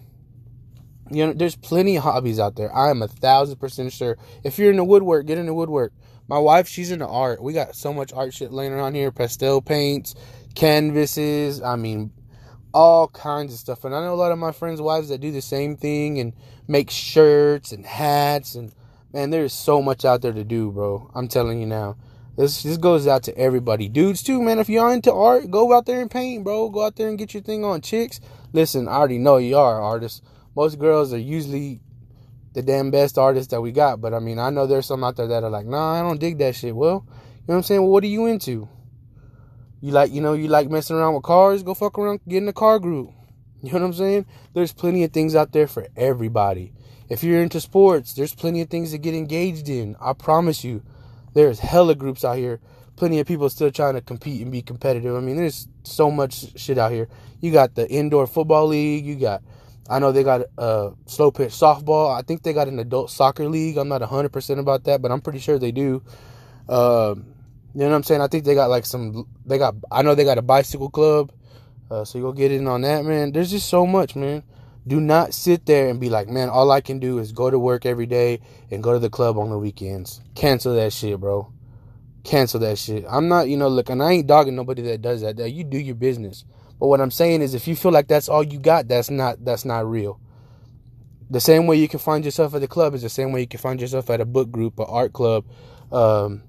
you 1.11 1.27
know, 1.27 1.33
there's 1.33 1.55
plenty 1.55 1.97
of 1.97 2.03
hobbies 2.03 2.39
out 2.39 2.55
there. 2.55 2.73
I 2.75 2.89
am 2.89 3.01
a 3.01 3.07
thousand 3.07 3.57
percent 3.57 3.91
sure. 3.91 4.17
If 4.43 4.59
you're 4.59 4.71
in 4.71 4.77
the 4.77 4.83
woodwork, 4.83 5.25
get 5.25 5.37
into 5.37 5.53
woodwork. 5.53 5.93
My 6.27 6.37
wife, 6.37 6.67
she's 6.67 6.91
into 6.91 7.07
art. 7.07 7.41
We 7.41 7.53
got 7.53 7.75
so 7.75 7.91
much 7.91 8.13
art 8.13 8.33
shit 8.33 8.51
laying 8.51 8.71
around 8.71 8.93
here 8.93 9.11
pastel 9.11 9.61
paints, 9.61 10.13
canvases. 10.53 11.61
I 11.61 11.75
mean, 11.75 12.11
all 12.73 13.07
kinds 13.07 13.53
of 13.53 13.59
stuff. 13.59 13.83
And 13.83 13.95
I 13.95 14.01
know 14.01 14.13
a 14.13 14.15
lot 14.15 14.31
of 14.31 14.37
my 14.37 14.51
friends' 14.51 14.81
wives 14.81 15.09
that 15.09 15.21
do 15.21 15.31
the 15.31 15.41
same 15.41 15.75
thing 15.75 16.19
and 16.19 16.33
make 16.67 16.91
shirts 16.91 17.71
and 17.71 17.85
hats. 17.85 18.53
And 18.53 18.71
man, 19.11 19.31
there's 19.31 19.53
so 19.53 19.81
much 19.81 20.05
out 20.05 20.21
there 20.21 20.33
to 20.33 20.43
do, 20.43 20.71
bro. 20.71 21.09
I'm 21.15 21.27
telling 21.27 21.59
you 21.59 21.65
now. 21.65 21.97
This 22.37 22.63
this 22.63 22.77
goes 22.77 23.05
out 23.05 23.23
to 23.23 23.37
everybody, 23.37 23.89
dudes 23.89 24.23
too, 24.23 24.41
man. 24.41 24.59
If 24.59 24.69
you're 24.69 24.93
into 24.93 25.11
art, 25.11 25.51
go 25.51 25.73
out 25.73 25.85
there 25.85 25.99
and 25.99 26.09
paint, 26.09 26.45
bro. 26.45 26.69
Go 26.69 26.85
out 26.85 26.95
there 26.95 27.09
and 27.09 27.17
get 27.17 27.33
your 27.33 27.43
thing 27.43 27.65
on. 27.65 27.81
Chicks, 27.81 28.21
listen, 28.53 28.87
I 28.87 28.93
already 28.93 29.17
know 29.17 29.35
you 29.35 29.57
are 29.57 29.81
artists 29.81 30.21
most 30.59 30.77
girls 30.77 31.13
are 31.13 31.17
usually 31.17 31.79
the 32.51 32.61
damn 32.61 32.91
best 32.91 33.17
artists 33.17 33.49
that 33.51 33.61
we 33.61 33.71
got. 33.71 34.01
But 34.01 34.13
I 34.13 34.19
mean, 34.19 34.39
I 34.39 34.49
know 34.49 34.67
there's 34.67 34.87
some 34.87 35.05
out 35.05 35.15
there 35.15 35.27
that 35.27 35.41
are 35.41 35.49
like, 35.49 35.65
nah, 35.65 35.93
I 35.93 36.01
don't 36.01 36.19
dig 36.19 36.37
that 36.39 36.53
shit. 36.53 36.75
Well, 36.75 37.05
you 37.07 37.11
know 37.47 37.53
what 37.53 37.55
I'm 37.55 37.63
saying? 37.63 37.81
Well, 37.81 37.91
what 37.91 38.03
are 38.03 38.07
you 38.07 38.25
into? 38.25 38.67
You 39.79 39.93
like, 39.93 40.11
you 40.11 40.19
know, 40.19 40.33
you 40.33 40.49
like 40.49 40.69
messing 40.69 40.97
around 40.97 41.13
with 41.13 41.23
cars? 41.23 41.63
Go 41.63 41.73
fuck 41.73 41.97
around, 41.97 42.19
get 42.27 42.43
in 42.43 42.49
a 42.49 42.53
car 42.53 42.77
group. 42.79 43.11
You 43.61 43.73
know 43.73 43.79
what 43.79 43.87
I'm 43.87 43.93
saying? 43.93 44.25
There's 44.53 44.71
plenty 44.71 45.03
of 45.03 45.11
things 45.11 45.35
out 45.35 45.51
there 45.51 45.67
for 45.67 45.85
everybody. 45.97 46.71
If 47.09 47.25
you're 47.25 47.41
into 47.41 47.59
sports, 47.59 48.13
there's 48.13 48.33
plenty 48.33 48.61
of 48.61 48.69
things 48.69 48.91
to 48.91 48.97
get 48.97 49.15
engaged 49.15 49.67
in. 49.67 49.97
I 49.99 50.13
promise 50.13 50.63
you. 50.63 50.81
There's 51.33 51.59
hella 51.59 51.95
groups 51.95 52.23
out 52.23 52.37
here. 52.37 52.61
Plenty 52.95 53.19
of 53.19 53.27
people 53.27 53.49
still 53.49 53.69
trying 53.69 53.95
to 53.95 54.01
compete 54.01 54.41
and 54.41 54.49
be 54.51 54.61
competitive. 54.61 55.13
I 55.13 55.19
mean, 55.19 55.35
there's 55.35 55.67
so 55.83 56.09
much 56.09 56.57
shit 56.57 56.77
out 56.77 56.93
here. 56.93 57.09
You 57.41 57.51
got 57.51 57.75
the 57.75 57.85
indoor 57.89 58.27
football 58.27 58.67
league. 58.67 59.05
You 59.05 59.17
got 59.17 59.41
I 59.87 59.99
know 59.99 60.11
they 60.11 60.23
got 60.23 60.41
a 60.57 60.91
slow 61.05 61.31
pitch 61.31 61.51
softball. 61.51 62.15
I 62.17 62.21
think 62.21 62.43
they 62.43 62.53
got 62.53 62.67
an 62.67 62.79
adult 62.79 63.11
soccer 63.11 63.47
league. 63.47 63.77
I'm 63.77 63.87
not 63.87 64.01
100% 64.01 64.59
about 64.59 64.83
that, 64.85 65.01
but 65.01 65.11
I'm 65.11 65.21
pretty 65.21 65.39
sure 65.39 65.59
they 65.59 65.71
do. 65.71 66.03
Um, 66.67 67.33
you 67.73 67.81
know 67.81 67.89
what 67.89 67.95
I'm 67.95 68.03
saying? 68.03 68.21
I 68.21 68.27
think 68.27 68.45
they 68.45 68.55
got 68.55 68.69
like 68.69 68.85
some, 68.85 69.27
they 69.45 69.57
got, 69.57 69.75
I 69.91 70.01
know 70.01 70.15
they 70.15 70.23
got 70.23 70.37
a 70.37 70.43
bicycle 70.43 70.89
club. 70.89 71.31
Uh, 71.89 72.05
so 72.05 72.17
you 72.17 72.23
go 72.23 72.31
get 72.31 72.51
in 72.51 72.67
on 72.67 72.81
that, 72.81 73.03
man. 73.03 73.31
There's 73.31 73.51
just 73.51 73.69
so 73.69 73.85
much, 73.85 74.15
man. 74.15 74.43
Do 74.87 74.99
not 74.99 75.33
sit 75.33 75.65
there 75.65 75.89
and 75.89 75.99
be 75.99 76.09
like, 76.09 76.27
man, 76.29 76.49
all 76.49 76.71
I 76.71 76.81
can 76.81 76.99
do 76.99 77.19
is 77.19 77.31
go 77.31 77.49
to 77.49 77.59
work 77.59 77.85
every 77.85 78.05
day 78.05 78.41
and 78.71 78.83
go 78.83 78.93
to 78.93 78.99
the 78.99 79.09
club 79.09 79.37
on 79.37 79.49
the 79.49 79.57
weekends. 79.57 80.21
Cancel 80.35 80.75
that 80.75 80.93
shit, 80.93 81.19
bro. 81.19 81.51
Cancel 82.23 82.59
that 82.61 82.77
shit. 82.77 83.05
I'm 83.09 83.27
not, 83.27 83.49
you 83.49 83.57
know, 83.57 83.67
look, 83.67 83.89
and 83.89 84.01
I 84.03 84.13
ain't 84.13 84.27
dogging 84.27 84.55
nobody 84.55 84.83
that 84.83 85.01
does 85.01 85.21
that. 85.21 85.37
That 85.37 85.51
you 85.51 85.63
do 85.63 85.77
your 85.77 85.95
business. 85.95 86.43
But 86.79 86.87
what 86.87 87.01
I'm 87.01 87.11
saying 87.11 87.41
is 87.41 87.53
if 87.53 87.67
you 87.67 87.75
feel 87.75 87.91
like 87.91 88.07
that's 88.07 88.29
all 88.29 88.43
you 88.43 88.59
got, 88.59 88.87
that's 88.87 89.09
not 89.09 89.43
that's 89.43 89.65
not 89.65 89.89
real. 89.89 90.19
The 91.29 91.39
same 91.39 91.67
way 91.67 91.75
you 91.75 91.87
can 91.87 91.99
find 91.99 92.25
yourself 92.25 92.55
at 92.55 92.61
the 92.61 92.67
club 92.67 92.95
is 92.95 93.01
the 93.01 93.09
same 93.09 93.31
way 93.31 93.41
you 93.41 93.47
can 93.47 93.59
find 93.59 93.79
yourself 93.79 94.09
at 94.09 94.21
a 94.21 94.25
book 94.25 94.49
group, 94.49 94.79
or 94.79 94.89
art 94.89 95.13
club. 95.13 95.45
Um, 95.91 96.41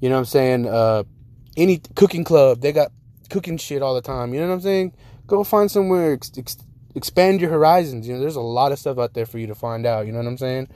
you 0.00 0.08
know 0.08 0.16
what 0.16 0.20
I'm 0.20 0.24
saying? 0.26 0.66
Uh, 0.66 1.04
any 1.56 1.78
cooking 1.96 2.24
club, 2.24 2.60
they 2.60 2.72
got 2.72 2.92
cooking 3.28 3.56
shit 3.56 3.82
all 3.82 3.94
the 3.94 4.02
time. 4.02 4.32
You 4.34 4.40
know 4.40 4.48
what 4.48 4.54
I'm 4.54 4.60
saying? 4.60 4.92
Go 5.26 5.42
find 5.44 5.70
somewhere, 5.70 6.12
ex- 6.12 6.32
ex- 6.36 6.58
expand 6.94 7.40
your 7.40 7.50
horizons. 7.50 8.06
You 8.06 8.14
know, 8.14 8.20
there's 8.20 8.36
a 8.36 8.40
lot 8.40 8.72
of 8.72 8.78
stuff 8.78 8.98
out 8.98 9.14
there 9.14 9.26
for 9.26 9.38
you 9.38 9.46
to 9.48 9.54
find 9.54 9.86
out. 9.86 10.06
You 10.06 10.12
know 10.12 10.18
what 10.18 10.26
I'm 10.26 10.38
saying? 10.38 10.68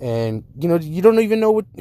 And 0.00 0.44
you 0.58 0.68
know, 0.68 0.76
you 0.76 1.02
don't 1.02 1.20
even 1.20 1.40
know 1.40 1.52
what. 1.52 1.66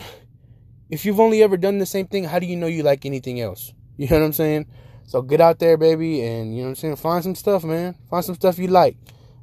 If 0.88 1.04
you've 1.04 1.20
only 1.20 1.42
ever 1.42 1.58
done 1.58 1.80
the 1.80 1.86
same 1.88 2.06
thing, 2.06 2.26
how 2.26 2.38
do 2.38 2.46
you 2.46 2.56
know 2.56 2.68
you 2.68 2.84
like 2.84 3.08
anything 3.08 3.42
else? 3.42 3.74
You 3.98 4.08
know 4.08 4.20
what 4.20 4.26
I'm 4.28 4.34
saying? 4.34 4.68
So 5.08 5.22
get 5.22 5.40
out 5.40 5.60
there, 5.60 5.78
baby, 5.78 6.22
and 6.22 6.52
you 6.56 6.62
know 6.62 6.64
what 6.64 6.70
I'm 6.70 6.76
saying. 6.76 6.96
Find 6.98 7.24
some 7.24 7.36
stuff, 7.36 7.64
man. 7.64 7.96
Find 8.10 8.26
some 8.26 8.36
stuff 8.36 8.58
you 8.58 8.68
like. 8.68 8.98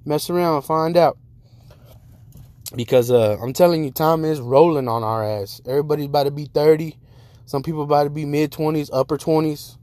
Mess 0.04 0.28
around, 0.28 0.62
find 0.62 0.97
out. 0.97 1.16
Because 2.75 3.11
uh, 3.11 3.37
I'm 3.40 3.52
telling 3.52 3.85
you, 3.85 3.90
time 3.90 4.25
is 4.25 4.40
rolling 4.40 4.88
on 4.88 5.04
our 5.04 5.23
ass. 5.23 5.61
Everybody's 5.66 6.07
about 6.07 6.25
to 6.25 6.31
be 6.31 6.47
30. 6.47 6.97
Some 7.47 7.62
people 7.62 7.83
about 7.83 8.04
to 8.04 8.11
be 8.11 8.25
mid 8.25 8.50
20s, 8.50 8.90
upper 8.92 9.19
20s. 9.19 9.76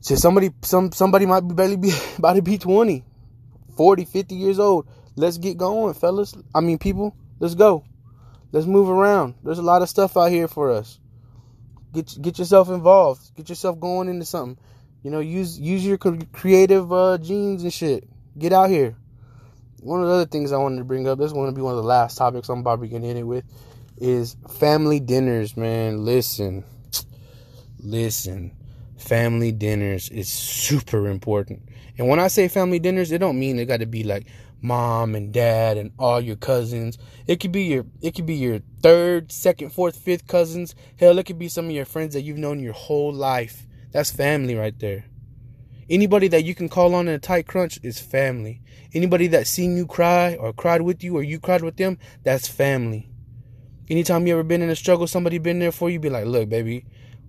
So 0.00 0.16
somebody, 0.16 0.50
some 0.62 0.92
somebody 0.92 1.24
might 1.24 1.48
be 1.48 1.54
barely 1.54 1.76
be 1.76 1.92
about 2.18 2.34
to 2.34 2.42
be 2.42 2.58
20, 2.58 3.04
40, 3.76 4.04
50 4.04 4.34
years 4.34 4.58
old. 4.58 4.86
Let's 5.16 5.38
get 5.38 5.56
going, 5.56 5.94
fellas. 5.94 6.34
I 6.54 6.60
mean, 6.60 6.78
people. 6.78 7.16
Let's 7.38 7.54
go. 7.54 7.84
Let's 8.52 8.66
move 8.66 8.88
around. 8.88 9.34
There's 9.42 9.58
a 9.58 9.62
lot 9.62 9.82
of 9.82 9.88
stuff 9.88 10.16
out 10.16 10.30
here 10.30 10.46
for 10.46 10.70
us. 10.70 10.98
Get 11.92 12.20
get 12.20 12.38
yourself 12.38 12.68
involved. 12.68 13.34
Get 13.34 13.48
yourself 13.48 13.80
going 13.80 14.08
into 14.08 14.24
something. 14.24 14.58
You 15.04 15.10
know, 15.10 15.20
use 15.20 15.60
use 15.60 15.84
your 15.84 15.98
creative 15.98 16.90
uh, 16.90 17.18
genes 17.18 17.62
and 17.62 17.72
shit. 17.72 18.08
Get 18.38 18.54
out 18.54 18.70
here. 18.70 18.96
One 19.80 20.00
of 20.00 20.08
the 20.08 20.14
other 20.14 20.26
things 20.26 20.50
I 20.50 20.56
wanted 20.56 20.78
to 20.78 20.84
bring 20.84 21.06
up. 21.06 21.18
This 21.18 21.26
is 21.26 21.34
going 21.34 21.50
to 21.50 21.54
be 21.54 21.60
one 21.60 21.74
of 21.74 21.76
the 21.76 21.86
last 21.86 22.16
topics 22.16 22.48
I'm 22.48 22.60
about 22.60 22.80
to 22.80 22.88
get 22.88 23.04
in 23.04 23.18
it 23.18 23.22
with. 23.22 23.44
Is 23.98 24.34
family 24.58 25.00
dinners, 25.00 25.58
man. 25.58 26.06
Listen, 26.06 26.64
listen. 27.80 28.56
Family 28.96 29.52
dinners 29.52 30.08
is 30.08 30.30
super 30.30 31.06
important. 31.08 31.68
And 31.98 32.08
when 32.08 32.18
I 32.18 32.28
say 32.28 32.48
family 32.48 32.78
dinners, 32.78 33.12
it 33.12 33.18
don't 33.18 33.38
mean 33.38 33.58
it 33.58 33.66
got 33.66 33.80
to 33.80 33.86
be 33.86 34.04
like 34.04 34.26
mom 34.62 35.14
and 35.14 35.34
dad 35.34 35.76
and 35.76 35.92
all 35.98 36.18
your 36.18 36.36
cousins. 36.36 36.96
It 37.26 37.40
could 37.40 37.52
be 37.52 37.64
your 37.64 37.84
it 38.00 38.14
could 38.14 38.24
be 38.24 38.36
your 38.36 38.60
third, 38.80 39.30
second, 39.30 39.68
fourth, 39.68 39.96
fifth 39.96 40.26
cousins. 40.26 40.74
Hell, 40.98 41.18
it 41.18 41.26
could 41.26 41.38
be 41.38 41.48
some 41.48 41.66
of 41.66 41.72
your 41.72 41.84
friends 41.84 42.14
that 42.14 42.22
you've 42.22 42.38
known 42.38 42.60
your 42.60 42.72
whole 42.72 43.12
life. 43.12 43.66
That's 43.94 44.10
family 44.10 44.56
right 44.56 44.76
there. 44.80 45.04
Anybody 45.88 46.26
that 46.28 46.42
you 46.42 46.52
can 46.52 46.68
call 46.68 46.96
on 46.96 47.06
in 47.06 47.14
a 47.14 47.18
tight 47.20 47.46
crunch 47.46 47.78
is 47.84 48.00
family. 48.00 48.60
Anybody 48.92 49.28
that 49.28 49.46
seen 49.46 49.76
you 49.76 49.86
cry 49.86 50.34
or 50.34 50.52
cried 50.52 50.82
with 50.82 51.04
you 51.04 51.16
or 51.16 51.22
you 51.22 51.38
cried 51.38 51.62
with 51.62 51.76
them, 51.76 51.98
that's 52.24 52.48
family. 52.48 53.08
Anytime 53.88 54.26
you 54.26 54.32
ever 54.32 54.42
been 54.42 54.62
in 54.62 54.68
a 54.70 54.74
struggle, 54.74 55.06
somebody 55.06 55.38
been 55.38 55.60
there 55.60 55.70
for 55.70 55.90
you, 55.90 56.00
be 56.00 56.10
like, 56.10 56.26
look, 56.26 56.48
baby, 56.48 56.86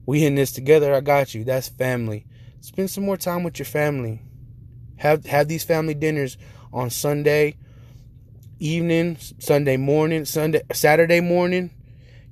we 0.07 0.25
in 0.25 0.33
this 0.33 0.51
together. 0.51 0.91
I 0.91 1.01
got 1.01 1.35
you. 1.35 1.43
That's 1.43 1.69
family. 1.69 2.25
Spend 2.61 2.89
some 2.89 3.05
more 3.05 3.17
time 3.17 3.43
with 3.43 3.59
your 3.59 3.67
family. 3.67 4.23
Have 4.97 5.27
have 5.27 5.47
these 5.47 5.63
family 5.63 5.93
dinners 5.93 6.35
on 6.73 6.89
Sunday 6.89 7.57
evening, 8.57 9.17
Sunday 9.37 9.77
morning, 9.77 10.25
Sunday 10.25 10.63
Saturday 10.73 11.21
morning. 11.21 11.69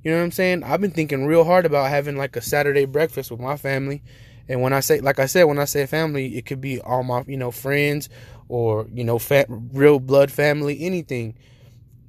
You 0.04 0.10
know 0.10 0.18
what 0.18 0.24
I'm 0.24 0.32
saying? 0.32 0.62
I've 0.64 0.82
been 0.82 0.90
thinking 0.90 1.24
real 1.24 1.44
hard 1.44 1.64
about 1.64 1.88
having 1.88 2.16
like 2.16 2.36
a 2.36 2.42
Saturday 2.42 2.84
breakfast 2.84 3.30
with 3.30 3.40
my 3.40 3.56
family. 3.56 4.02
And 4.48 4.60
when 4.60 4.74
I 4.74 4.80
say, 4.80 5.00
like 5.00 5.18
I 5.18 5.24
said, 5.24 5.44
when 5.44 5.58
I 5.58 5.64
say 5.64 5.86
family, 5.86 6.36
it 6.36 6.44
could 6.44 6.60
be 6.60 6.78
all 6.78 7.02
my, 7.02 7.24
you 7.26 7.38
know, 7.38 7.50
friends 7.50 8.10
or, 8.48 8.86
you 8.92 9.02
know, 9.02 9.18
fat, 9.18 9.46
real 9.48 9.98
blood 9.98 10.30
family, 10.30 10.82
anything. 10.82 11.34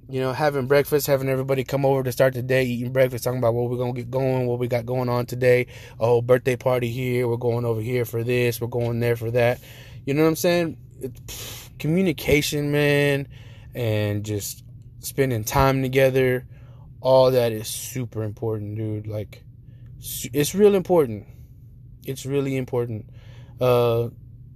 You 0.07 0.19
know, 0.19 0.33
having 0.33 0.67
breakfast, 0.67 1.07
having 1.07 1.29
everybody 1.29 1.63
come 1.63 1.85
over 1.85 2.03
to 2.03 2.11
start 2.11 2.33
the 2.33 2.43
day, 2.43 2.65
eating 2.65 2.91
breakfast, 2.91 3.23
talking 3.23 3.39
about 3.39 3.53
what 3.55 3.71
we're 3.71 3.77
going 3.77 3.95
to 3.95 4.01
get 4.01 4.11
going, 4.11 4.45
what 4.45 4.59
we 4.59 4.67
got 4.67 4.85
going 4.85 5.09
on 5.09 5.25
today. 5.25 5.67
Oh, 5.99 6.21
birthday 6.21 6.57
party 6.57 6.91
here. 6.91 7.27
We're 7.27 7.37
going 7.37 7.65
over 7.65 7.81
here 7.81 8.05
for 8.05 8.23
this. 8.23 8.61
We're 8.61 8.67
going 8.67 8.99
there 8.99 9.15
for 9.15 9.31
that. 9.31 9.59
You 10.05 10.13
know 10.13 10.21
what 10.23 10.29
I'm 10.29 10.35
saying? 10.35 10.77
Communication, 11.79 12.71
man, 12.71 13.27
and 13.73 14.23
just 14.23 14.63
spending 14.99 15.43
time 15.43 15.81
together, 15.81 16.45
all 17.05 17.29
that 17.29 17.51
is 17.51 17.67
super 17.67 18.23
important, 18.23 18.77
dude. 18.77 19.05
Like, 19.05 19.43
it's 20.33 20.55
real 20.55 20.73
important. 20.73 21.27
It's 22.03 22.25
really 22.25 22.57
important. 22.57 23.11
Uh, 23.61 24.09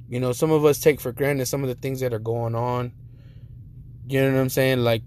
you 0.09 0.19
know, 0.19 0.31
some 0.31 0.49
of 0.49 0.65
us 0.65 0.79
take 0.79 0.99
for 0.99 1.11
granted 1.11 1.45
some 1.45 1.61
of 1.61 1.69
the 1.69 1.75
things 1.75 1.99
that 1.99 2.11
are 2.11 2.17
going 2.17 2.55
on. 2.55 2.91
You 4.07 4.21
know 4.21 4.33
what 4.33 4.41
I'm 4.41 4.49
saying? 4.49 4.79
Like, 4.79 5.03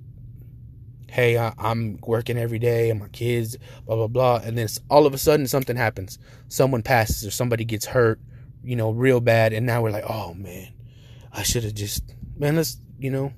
hey, 1.10 1.36
I, 1.36 1.52
am 1.58 1.98
working 2.06 2.38
every 2.38 2.60
day 2.60 2.90
and 2.90 3.00
my 3.00 3.08
kids, 3.08 3.56
blah, 3.86 3.96
blah, 3.96 4.06
blah. 4.06 4.40
And 4.44 4.56
then 4.56 4.68
all 4.88 5.04
of 5.04 5.12
a 5.12 5.18
sudden 5.18 5.48
something 5.48 5.74
happens. 5.74 6.20
Someone 6.46 6.82
passes 6.82 7.26
or 7.26 7.32
somebody 7.32 7.64
gets 7.64 7.86
hurt, 7.86 8.20
you 8.62 8.76
know, 8.76 8.92
real 8.92 9.20
bad. 9.20 9.52
And 9.52 9.66
now 9.66 9.82
we're 9.82 9.90
like, 9.90 10.08
oh, 10.08 10.32
man, 10.34 10.72
I 11.32 11.42
should 11.42 11.64
have 11.64 11.74
just 11.74 12.04
man. 12.38 12.54
Let's 12.54 12.76
you 13.00 13.10
know, 13.10 13.32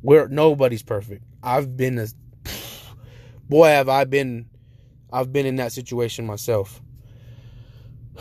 where 0.00 0.26
nobody's 0.26 0.82
perfect. 0.82 1.22
I've 1.40 1.76
been 1.76 2.00
a 2.00 2.08
boy. 3.48 3.68
Have 3.68 3.88
I 3.88 4.04
been? 4.04 4.48
I've 5.12 5.32
been 5.32 5.46
in 5.46 5.56
that 5.56 5.72
situation 5.72 6.26
myself. 6.26 6.80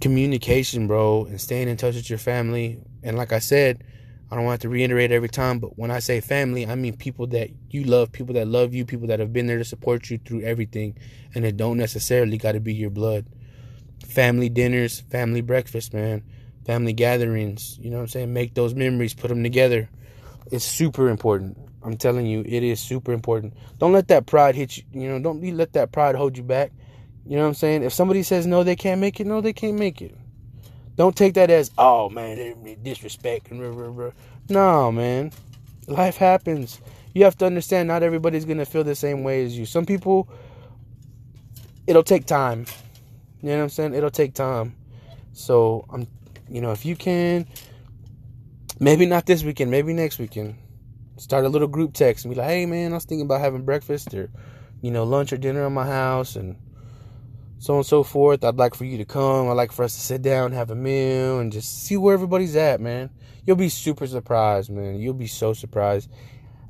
Communication, 0.00 0.86
bro, 0.86 1.26
and 1.26 1.40
staying 1.40 1.68
in 1.68 1.76
touch 1.76 1.94
with 1.94 2.10
your 2.10 2.18
family. 2.18 2.78
And 3.02 3.16
like 3.16 3.32
I 3.32 3.38
said, 3.38 3.84
I 4.30 4.36
don't 4.36 4.44
want 4.44 4.62
to 4.62 4.68
reiterate 4.68 5.12
every 5.12 5.28
time, 5.28 5.58
but 5.58 5.78
when 5.78 5.90
I 5.90 5.98
say 5.98 6.20
family, 6.20 6.66
I 6.66 6.74
mean 6.74 6.96
people 6.96 7.26
that 7.28 7.50
you 7.70 7.84
love, 7.84 8.12
people 8.12 8.34
that 8.34 8.48
love 8.48 8.74
you, 8.74 8.84
people 8.84 9.06
that 9.08 9.20
have 9.20 9.32
been 9.32 9.46
there 9.46 9.58
to 9.58 9.64
support 9.64 10.10
you 10.10 10.18
through 10.18 10.42
everything, 10.42 10.98
and 11.34 11.44
it 11.44 11.56
don't 11.56 11.78
necessarily 11.78 12.36
got 12.36 12.52
to 12.52 12.60
be 12.60 12.74
your 12.74 12.90
blood. 12.90 13.26
Family 14.06 14.48
dinners, 14.48 15.00
family 15.00 15.40
breakfast, 15.40 15.94
man 15.94 16.22
family 16.64 16.92
gatherings, 16.92 17.78
you 17.80 17.90
know 17.90 17.96
what 17.96 18.02
I'm 18.04 18.08
saying? 18.08 18.32
Make 18.32 18.54
those 18.54 18.74
memories, 18.74 19.14
put 19.14 19.28
them 19.28 19.42
together. 19.42 19.88
It's 20.50 20.64
super 20.64 21.08
important. 21.08 21.58
I'm 21.82 21.96
telling 21.96 22.26
you, 22.26 22.40
it 22.40 22.62
is 22.62 22.80
super 22.80 23.12
important. 23.12 23.54
Don't 23.78 23.92
let 23.92 24.08
that 24.08 24.26
pride 24.26 24.54
hit 24.54 24.76
you, 24.76 24.84
you 24.92 25.08
know, 25.08 25.20
don't 25.20 25.42
let 25.56 25.74
that 25.74 25.92
pride 25.92 26.14
hold 26.14 26.36
you 26.36 26.42
back. 26.42 26.72
You 27.26 27.36
know 27.36 27.42
what 27.42 27.48
I'm 27.48 27.54
saying? 27.54 27.82
If 27.82 27.92
somebody 27.92 28.22
says 28.22 28.46
no, 28.46 28.62
they 28.64 28.76
can't 28.76 29.00
make 29.00 29.20
it, 29.20 29.26
no, 29.26 29.40
they 29.40 29.52
can't 29.52 29.78
make 29.78 30.02
it. 30.02 30.14
Don't 30.96 31.16
take 31.16 31.34
that 31.34 31.50
as, 31.50 31.70
oh 31.76 32.08
man, 32.08 32.76
disrespect 32.82 33.50
and. 33.50 34.12
No, 34.48 34.92
man. 34.92 35.32
Life 35.86 36.16
happens. 36.16 36.80
You 37.14 37.24
have 37.24 37.36
to 37.38 37.46
understand 37.46 37.88
not 37.88 38.02
everybody's 38.02 38.44
gonna 38.44 38.64
feel 38.64 38.84
the 38.84 38.94
same 38.94 39.22
way 39.22 39.44
as 39.44 39.56
you. 39.58 39.66
Some 39.66 39.86
people 39.86 40.28
it'll 41.86 42.02
take 42.02 42.26
time. 42.26 42.66
You 43.42 43.50
know 43.50 43.56
what 43.58 43.62
I'm 43.64 43.68
saying? 43.70 43.94
It'll 43.94 44.10
take 44.10 44.34
time. 44.34 44.74
So 45.32 45.84
I'm 45.92 46.06
you 46.48 46.60
know, 46.60 46.72
if 46.72 46.84
you 46.84 46.96
can, 46.96 47.46
maybe 48.80 49.06
not 49.06 49.26
this 49.26 49.44
weekend, 49.44 49.70
maybe 49.70 49.92
next 49.92 50.18
weekend, 50.18 50.56
start 51.16 51.44
a 51.44 51.48
little 51.48 51.68
group 51.68 51.92
text 51.92 52.24
and 52.24 52.34
be 52.34 52.40
like, 52.40 52.48
hey 52.48 52.66
man, 52.66 52.92
I 52.92 52.96
was 52.96 53.04
thinking 53.04 53.26
about 53.26 53.40
having 53.40 53.64
breakfast 53.64 54.12
or, 54.14 54.30
you 54.82 54.90
know, 54.90 55.04
lunch 55.04 55.32
or 55.32 55.36
dinner 55.36 55.66
in 55.66 55.72
my 55.72 55.86
house 55.86 56.36
and 56.36 56.56
so 57.58 57.74
on 57.74 57.78
and 57.78 57.86
so 57.86 58.02
forth. 58.02 58.44
I'd 58.44 58.56
like 58.56 58.74
for 58.74 58.84
you 58.84 58.98
to 58.98 59.04
come. 59.04 59.48
I'd 59.48 59.52
like 59.54 59.72
for 59.72 59.84
us 59.84 59.94
to 59.94 60.00
sit 60.00 60.22
down, 60.22 60.52
have 60.52 60.70
a 60.70 60.74
meal, 60.74 61.38
and 61.38 61.52
just 61.52 61.84
see 61.84 61.96
where 61.96 62.14
everybody's 62.14 62.56
at, 62.56 62.80
man. 62.80 63.10
You'll 63.46 63.56
be 63.56 63.68
super 63.68 64.06
surprised, 64.06 64.70
man. 64.70 64.96
You'll 64.96 65.14
be 65.14 65.26
so 65.26 65.52
surprised 65.52 66.10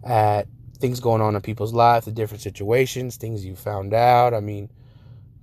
at 0.05 0.47
things 0.79 1.01
going 1.01 1.23
on 1.23 1.35
in 1.35 1.41
people's 1.41 1.73
lives, 1.73 2.05
the 2.05 2.13
different 2.13 2.43
situations, 2.43 3.17
things 3.17 3.45
you 3.45 3.57
found 3.57 3.95
out. 3.95 4.35
I 4.35 4.41
mean, 4.41 4.71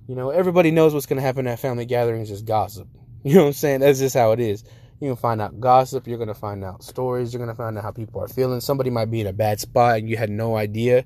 you 0.06 0.14
know, 0.14 0.30
everybody 0.30 0.70
knows 0.70 0.94
what's 0.94 1.06
going 1.06 1.16
to 1.16 1.22
happen 1.22 1.46
at 1.46 1.58
family 1.58 1.84
gatherings 1.86 2.30
is 2.30 2.42
gossip. 2.42 2.88
You 3.24 3.34
know 3.34 3.42
what 3.42 3.46
I'm 3.46 3.52
saying? 3.52 3.80
That's 3.80 4.00
just 4.00 4.16
how 4.16 4.32
it 4.32 4.40
is. 4.40 4.64
You're 5.02 5.16
gonna 5.16 5.20
find 5.20 5.40
out 5.40 5.58
gossip, 5.58 6.06
you're 6.06 6.16
gonna 6.16 6.32
find 6.32 6.62
out 6.62 6.84
stories, 6.84 7.32
you're 7.32 7.40
gonna 7.40 7.56
find 7.56 7.76
out 7.76 7.82
how 7.82 7.90
people 7.90 8.22
are 8.22 8.28
feeling. 8.28 8.60
Somebody 8.60 8.88
might 8.88 9.10
be 9.10 9.20
in 9.20 9.26
a 9.26 9.32
bad 9.32 9.58
spot 9.58 9.98
and 9.98 10.08
you 10.08 10.16
had 10.16 10.30
no 10.30 10.54
idea. 10.54 11.04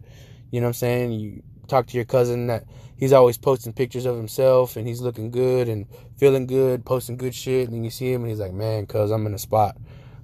You 0.51 0.61
know 0.61 0.67
what 0.67 0.69
I'm 0.69 0.75
saying? 0.75 1.13
You 1.13 1.43
talk 1.67 1.87
to 1.87 1.97
your 1.97 2.05
cousin 2.05 2.49
that 2.49 2.65
he's 2.99 3.15
always 3.15 3.39
posting 3.39 3.73
pictures 3.73 4.05
of 4.05 4.15
himself 4.15 4.77
and 4.77 4.87
he's 4.87 5.01
looking 5.01 5.31
good 5.31 5.67
and 5.71 5.87
feeling 6.19 6.47
good, 6.47 6.85
posting 6.85 7.17
good 7.17 7.35
shit, 7.35 7.69
and 7.69 7.75
then 7.75 7.85
you 7.85 7.91
see 7.91 8.13
him 8.13 8.21
and 8.21 8.29
he's 8.29 8.39
like, 8.39 8.53
Man, 8.53 8.85
cuz 8.85 9.11
I'm 9.11 9.27
in 9.27 9.33
a 9.33 9.39
spot. 9.39 9.79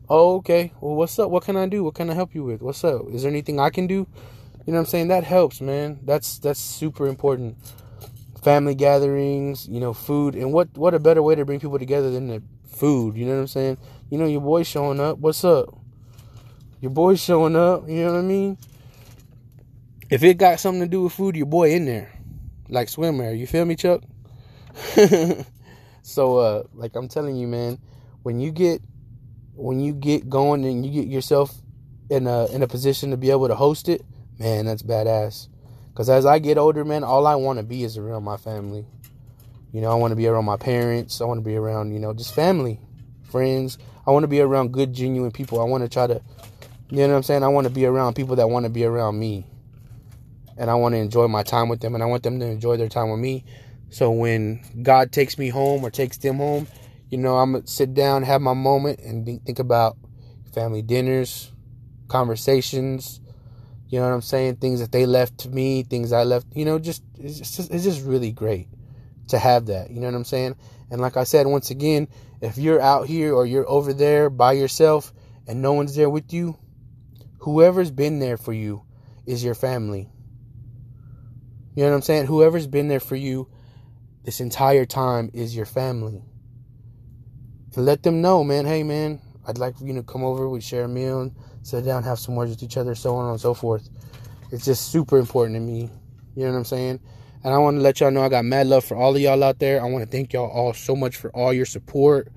Oh, 0.06 0.36
okay. 0.36 0.74
Well 0.82 0.94
what's 0.94 1.18
up? 1.18 1.30
What 1.30 1.44
can 1.44 1.56
I 1.56 1.66
do? 1.66 1.82
What 1.82 1.94
can 1.94 2.10
I 2.10 2.14
help 2.14 2.34
you 2.34 2.44
with? 2.44 2.60
What's 2.60 2.84
up? 2.84 3.08
Is 3.10 3.22
there 3.22 3.30
anything 3.30 3.58
I 3.58 3.70
can 3.70 3.86
do? 3.86 4.06
You 4.66 4.74
know 4.74 4.74
what 4.74 4.80
I'm 4.80 4.84
saying? 4.84 5.08
That 5.08 5.24
helps, 5.24 5.62
man. 5.62 6.00
That's 6.02 6.38
that's 6.38 6.60
super 6.60 7.06
important 7.06 7.56
family 8.42 8.74
gatherings, 8.74 9.66
you 9.66 9.80
know, 9.80 9.94
food, 9.94 10.34
and 10.34 10.52
what 10.52 10.68
what 10.76 10.92
a 10.92 10.98
better 10.98 11.22
way 11.22 11.34
to 11.36 11.46
bring 11.46 11.58
people 11.58 11.78
together 11.78 12.10
than 12.10 12.26
the 12.26 12.42
food? 12.72 13.16
You 13.16 13.26
know 13.26 13.34
what 13.34 13.40
I'm 13.40 13.46
saying? 13.48 13.78
You 14.10 14.18
know, 14.18 14.26
your 14.26 14.40
boy 14.40 14.62
showing 14.62 15.00
up. 15.00 15.18
What's 15.18 15.44
up? 15.44 15.74
Your 16.80 16.90
boy 16.90 17.16
showing 17.16 17.56
up. 17.56 17.88
You 17.88 18.04
know 18.04 18.12
what 18.12 18.18
I 18.18 18.22
mean? 18.22 18.58
If 20.10 20.22
it 20.22 20.34
got 20.34 20.60
something 20.60 20.82
to 20.82 20.88
do 20.88 21.02
with 21.02 21.12
food, 21.12 21.36
your 21.36 21.46
boy 21.46 21.72
in 21.72 21.86
there, 21.86 22.12
like 22.68 22.88
swimwear. 22.88 23.38
You 23.38 23.46
feel 23.46 23.64
me, 23.64 23.76
Chuck? 23.76 24.02
so, 26.02 26.38
uh, 26.38 26.62
like 26.74 26.94
I'm 26.96 27.08
telling 27.08 27.36
you, 27.36 27.46
man, 27.46 27.78
when 28.22 28.40
you 28.40 28.50
get 28.50 28.82
when 29.54 29.80
you 29.80 29.92
get 29.92 30.28
going 30.28 30.64
and 30.64 30.84
you 30.84 30.92
get 30.92 31.10
yourself 31.10 31.54
in 32.10 32.26
a 32.26 32.46
in 32.46 32.62
a 32.62 32.68
position 32.68 33.10
to 33.10 33.16
be 33.16 33.30
able 33.30 33.48
to 33.48 33.54
host 33.54 33.88
it, 33.88 34.02
man, 34.38 34.66
that's 34.66 34.82
badass. 34.82 35.48
Because 35.88 36.08
as 36.08 36.24
I 36.26 36.38
get 36.38 36.58
older, 36.58 36.84
man, 36.84 37.04
all 37.04 37.26
I 37.26 37.34
want 37.34 37.58
to 37.58 37.62
be 37.62 37.84
is 37.84 37.96
around 37.96 38.24
my 38.24 38.36
family. 38.36 38.86
You 39.72 39.80
know, 39.80 39.90
I 39.90 39.94
want 39.94 40.12
to 40.12 40.16
be 40.16 40.26
around 40.26 40.44
my 40.44 40.58
parents. 40.58 41.22
I 41.22 41.24
want 41.24 41.38
to 41.38 41.44
be 41.44 41.56
around, 41.56 41.92
you 41.92 41.98
know, 41.98 42.12
just 42.12 42.34
family. 42.34 42.78
friends. 43.22 43.78
I 44.06 44.10
want 44.10 44.24
to 44.24 44.28
be 44.28 44.40
around 44.40 44.72
good, 44.72 44.92
genuine 44.92 45.30
people. 45.30 45.60
I 45.60 45.64
want 45.64 45.82
to 45.82 45.88
try 45.88 46.06
to, 46.06 46.20
you 46.90 46.98
know 46.98 47.08
what 47.08 47.16
I'm 47.16 47.22
saying? 47.22 47.42
I 47.42 47.48
want 47.48 47.66
to 47.66 47.72
be 47.72 47.86
around 47.86 48.14
people 48.14 48.36
that 48.36 48.50
want 48.50 48.64
to 48.64 48.70
be 48.70 48.84
around 48.84 49.18
me. 49.18 49.46
And 50.58 50.70
I 50.70 50.74
want 50.74 50.94
to 50.94 50.98
enjoy 50.98 51.28
my 51.28 51.42
time 51.42 51.70
with 51.70 51.80
them 51.80 51.94
and 51.94 52.02
I 52.02 52.06
want 52.06 52.22
them 52.22 52.38
to 52.40 52.46
enjoy 52.46 52.76
their 52.76 52.90
time 52.90 53.10
with 53.10 53.20
me. 53.20 53.44
So 53.88 54.10
when 54.10 54.60
God 54.82 55.10
takes 55.10 55.38
me 55.38 55.48
home 55.48 55.82
or 55.82 55.90
takes 55.90 56.18
them 56.18 56.36
home, 56.36 56.66
you 57.08 57.16
know, 57.16 57.38
I'm 57.38 57.52
going 57.52 57.64
to 57.64 57.70
sit 57.70 57.94
down, 57.94 58.22
have 58.24 58.42
my 58.42 58.52
moment 58.52 59.00
and 59.00 59.24
think 59.46 59.58
about 59.58 59.96
family 60.54 60.82
dinners, 60.82 61.50
conversations, 62.08 63.20
you 63.88 63.98
know 63.98 64.06
what 64.06 64.14
I'm 64.14 64.22
saying? 64.22 64.56
Things 64.56 64.80
that 64.80 64.92
they 64.92 65.06
left 65.06 65.38
to 65.38 65.48
me, 65.48 65.82
things 65.82 66.12
I 66.12 66.24
left, 66.24 66.46
you 66.54 66.66
know, 66.66 66.78
just 66.78 67.02
it's 67.18 67.38
just 67.38 67.70
it's 67.70 67.84
just 67.84 68.04
really 68.04 68.32
great 68.32 68.68
to 69.28 69.38
have 69.38 69.66
that. 69.66 69.90
You 69.90 70.00
know 70.00 70.06
what 70.06 70.14
I'm 70.14 70.24
saying? 70.24 70.56
And 70.90 71.00
like 71.00 71.16
I 71.16 71.24
said 71.24 71.46
once 71.46 71.70
again, 71.70 72.08
if 72.40 72.58
you're 72.58 72.80
out 72.80 73.06
here 73.06 73.34
or 73.34 73.46
you're 73.46 73.68
over 73.68 73.92
there 73.92 74.28
by 74.28 74.52
yourself 74.52 75.12
and 75.46 75.62
no 75.62 75.72
one's 75.72 75.94
there 75.94 76.10
with 76.10 76.32
you, 76.32 76.58
whoever's 77.38 77.90
been 77.90 78.18
there 78.18 78.36
for 78.36 78.52
you 78.52 78.82
is 79.26 79.42
your 79.42 79.54
family. 79.54 80.08
You 81.74 81.84
know 81.84 81.90
what 81.90 81.96
I'm 81.96 82.02
saying? 82.02 82.26
Whoever's 82.26 82.66
been 82.66 82.88
there 82.88 83.00
for 83.00 83.16
you 83.16 83.48
this 84.24 84.40
entire 84.40 84.84
time 84.84 85.30
is 85.32 85.56
your 85.56 85.66
family. 85.66 86.22
And 87.74 87.86
let 87.86 88.02
them 88.02 88.20
know, 88.20 88.44
man, 88.44 88.66
hey 88.66 88.82
man, 88.82 89.20
I'd 89.46 89.58
like 89.58 89.78
for 89.78 89.84
you 89.84 89.94
to 89.94 90.02
come 90.02 90.22
over, 90.22 90.48
we 90.48 90.60
share 90.60 90.84
a 90.84 90.88
meal 90.88 91.32
sit 91.62 91.84
down, 91.84 92.02
have 92.02 92.18
some 92.18 92.34
words 92.34 92.50
with 92.50 92.62
each 92.62 92.76
other, 92.76 92.94
so 92.94 93.14
on 93.14 93.30
and 93.30 93.40
so 93.40 93.54
forth. 93.54 93.88
It's 94.50 94.64
just 94.64 94.90
super 94.90 95.18
important 95.18 95.56
to 95.56 95.60
me. 95.60 95.90
You 96.34 96.44
know 96.44 96.52
what 96.52 96.58
I'm 96.58 96.64
saying? 96.64 97.00
And 97.44 97.52
I 97.52 97.58
want 97.58 97.76
to 97.76 97.80
let 97.80 98.00
y'all 98.00 98.10
know 98.10 98.22
I 98.22 98.28
got 98.28 98.44
mad 98.44 98.68
love 98.68 98.84
for 98.84 98.96
all 98.96 99.14
of 99.14 99.20
y'all 99.20 99.42
out 99.42 99.58
there. 99.58 99.82
I 99.82 99.86
want 99.86 100.04
to 100.04 100.10
thank 100.10 100.32
y'all 100.32 100.50
all 100.50 100.72
so 100.72 100.94
much 100.94 101.16
for 101.16 101.30
all 101.34 101.52
your 101.52 101.66
support, 101.66 102.32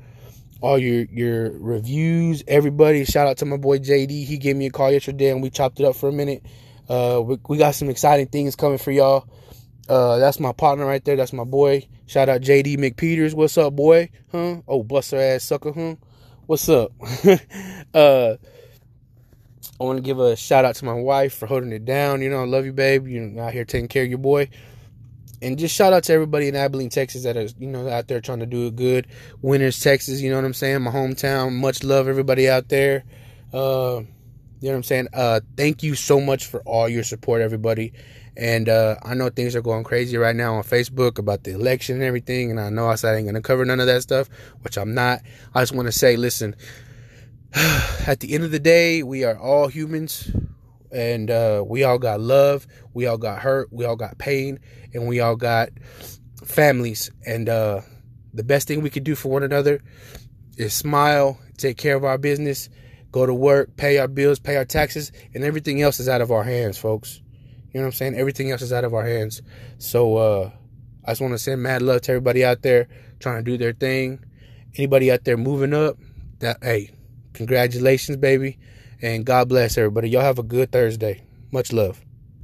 all 0.62 0.80
your 0.80 1.04
your 1.06 1.52
reviews, 1.52 2.44
everybody. 2.48 3.06
Shout 3.06 3.28
out 3.28 3.38
to 3.38 3.46
my 3.46 3.58
boy 3.58 3.78
JD. 3.78 4.26
He 4.26 4.38
gave 4.38 4.56
me 4.56 4.66
a 4.66 4.72
call 4.72 4.92
yesterday 4.92 5.30
and 5.30 5.44
we 5.44 5.52
chopped 5.52 5.80
it 5.80 5.86
up 5.86 5.96
for 5.96 6.10
a 6.10 6.12
minute. 6.12 6.44
Uh, 6.90 7.22
we, 7.24 7.38
we 7.48 7.58
got 7.58 7.76
some 7.76 7.90
exciting 7.90 8.28
things 8.28 8.56
coming 8.56 8.80
for 8.80 8.92
y'all. 8.92 9.28
Uh, 9.88 10.18
that's 10.18 10.40
my 10.40 10.52
partner 10.52 10.86
right 10.86 11.04
there. 11.06 11.16
That's 11.16 11.34
my 11.34 11.44
boy. 11.44 11.88
Shout 12.08 12.28
out 12.28 12.42
JD 12.42 12.78
McPeters. 12.78 13.36
What's 13.36 13.58
up, 13.58 13.76
boy? 13.76 14.10
Huh? 14.32 14.62
Oh, 14.68 14.84
buster 14.84 15.18
ass 15.18 15.44
sucker, 15.44 15.72
huh? 15.72 15.96
What's 16.48 16.68
up? 16.70 16.92
uh, 17.94 18.36
I 19.80 19.84
want 19.84 19.98
to 19.98 20.02
give 20.04 20.20
a 20.20 20.36
shout 20.36 20.66
out 20.66 20.76
to 20.76 20.86
my 20.86 20.94
wife 20.94 21.36
for 21.36 21.46
holding 21.46 21.72
it 21.72 21.86
down. 21.86 22.22
You 22.22 22.30
know, 22.30 22.42
I 22.42 22.46
love 22.46 22.66
you, 22.66 22.74
babe. 22.74 23.08
You're 23.08 23.40
out 23.40 23.54
here 23.54 23.66
taking 23.66 23.88
care 23.88 24.04
of 24.04 24.10
your 24.10 24.18
boy. 24.18 24.50
And 25.42 25.58
just 25.58 25.76
shout 25.76 25.94
out 25.94 26.04
to 26.06 26.14
everybody 26.14 26.48
in 26.48 26.56
Abilene, 26.56 26.90
Texas 26.90 27.24
that 27.24 27.36
is, 27.38 27.56
you 27.60 27.68
know, 27.68 27.88
out 27.90 28.08
there 28.08 28.22
trying 28.22 28.40
to 28.40 28.46
do 28.46 28.68
it 28.68 28.76
good. 28.76 29.08
Winters, 29.42 29.80
Texas, 29.80 30.22
you 30.22 30.30
know 30.30 30.38
what 30.38 30.46
I'm 30.46 30.54
saying? 30.54 30.82
My 30.82 30.92
hometown. 30.92 31.54
Much 31.54 31.84
love, 31.84 32.08
everybody 32.08 32.50
out 32.50 32.70
there. 32.70 33.04
Uh, 33.54 34.02
you 34.62 34.70
know 34.70 34.72
what 34.72 34.76
I'm 34.78 34.84
saying? 34.84 35.08
Uh, 35.14 35.42
thank 35.58 35.84
you 35.84 35.96
so 35.96 36.20
much 36.20 36.46
for 36.46 36.62
all 36.62 36.88
your 36.88 37.04
support, 37.04 37.42
everybody. 37.42 37.94
And 38.38 38.68
uh, 38.68 38.96
I 39.04 39.14
know 39.14 39.30
things 39.30 39.56
are 39.56 39.62
going 39.62 39.84
crazy 39.84 40.18
right 40.18 40.36
now 40.36 40.56
on 40.56 40.64
Facebook 40.64 41.20
about 41.20 41.44
the 41.44 41.52
election 41.52 41.96
and 41.96 42.04
everything. 42.04 42.52
And 42.52 42.60
I 42.60 42.70
know 42.70 42.88
I 42.88 42.96
said 42.96 43.14
I 43.14 43.18
ain't 43.18 43.26
going 43.26 43.36
to 43.36 43.42
cover 43.42 43.64
none 43.66 43.80
of 43.80 43.88
that 43.88 44.02
stuff, 44.02 44.30
which 44.62 44.78
I'm 44.78 44.94
not. 44.94 45.22
I 45.54 45.62
just 45.62 45.74
want 45.74 45.88
to 45.88 45.92
say, 45.92 46.16
listen, 46.18 46.56
at 47.54 48.20
the 48.20 48.34
end 48.34 48.44
of 48.44 48.52
the 48.52 48.60
day, 48.60 49.04
we 49.04 49.24
are 49.24 49.38
all 49.38 49.68
humans 49.68 50.32
and 50.92 51.30
uh, 51.30 51.64
we 51.66 51.84
all 51.84 51.98
got 51.98 52.20
love, 52.20 52.68
we 52.94 53.06
all 53.06 53.18
got 53.18 53.40
hurt, 53.40 53.72
we 53.72 53.86
all 53.86 53.96
got 53.96 54.18
pain, 54.18 54.60
and 54.94 55.08
we 55.08 55.20
all 55.20 55.36
got 55.36 55.70
families. 56.44 57.12
And 57.26 57.50
uh, 57.50 57.82
the 58.34 58.44
best 58.44 58.68
thing 58.68 58.82
we 58.82 58.90
could 58.90 59.04
do 59.04 59.16
for 59.16 59.30
one 59.30 59.44
another 59.44 59.82
is 60.58 60.74
smile, 60.74 61.40
take 61.58 61.78
care 61.78 61.96
of 61.96 62.04
our 62.04 62.18
business, 62.18 62.70
go 63.12 63.26
to 63.26 63.34
work, 63.34 63.76
pay 63.78 63.98
our 63.98 64.08
bills, 64.08 64.40
pay 64.40 64.56
our 64.56 64.66
taxes, 64.66 65.12
and 65.34 65.44
everything 65.44 65.82
else 65.82 66.00
is 66.00 66.10
out 66.10 66.22
of 66.22 66.32
our 66.32 66.44
hands, 66.44 66.78
folks. 66.78 67.22
You 67.74 67.82
know 67.82 67.88
what 67.88 67.88
I'm 67.88 67.98
saying? 67.98 68.16
Everything 68.16 68.52
else 68.52 68.62
is 68.62 68.72
out 68.72 68.86
of 68.86 68.94
our 68.94 69.06
hands. 69.06 69.42
So 69.80 70.16
uh, 70.16 70.52
I 71.04 71.12
just 71.12 71.22
want 71.22 71.34
to 71.34 71.38
send 71.38 71.62
mad 71.62 71.82
love 71.82 72.02
to 72.02 72.12
everybody 72.12 72.46
out 72.46 72.62
there 72.62 72.88
trying 73.20 73.44
to 73.44 73.52
do 73.52 73.58
their 73.58 73.74
thing. 73.74 74.24
Anybody 74.76 75.12
out 75.12 75.26
there 75.26 75.38
moving 75.38 75.74
up, 75.74 75.98
that 76.40 76.58
hey, 76.62 76.92
Congratulations, 77.36 78.18
baby. 78.18 78.58
And 79.02 79.26
God 79.26 79.50
bless 79.50 79.78
everybody. 79.78 80.10
Y'all 80.10 80.22
have 80.22 80.40
a 80.40 80.44
good 80.44 80.72
Thursday. 80.72 81.24
Much 81.52 81.74
love. 81.74 82.05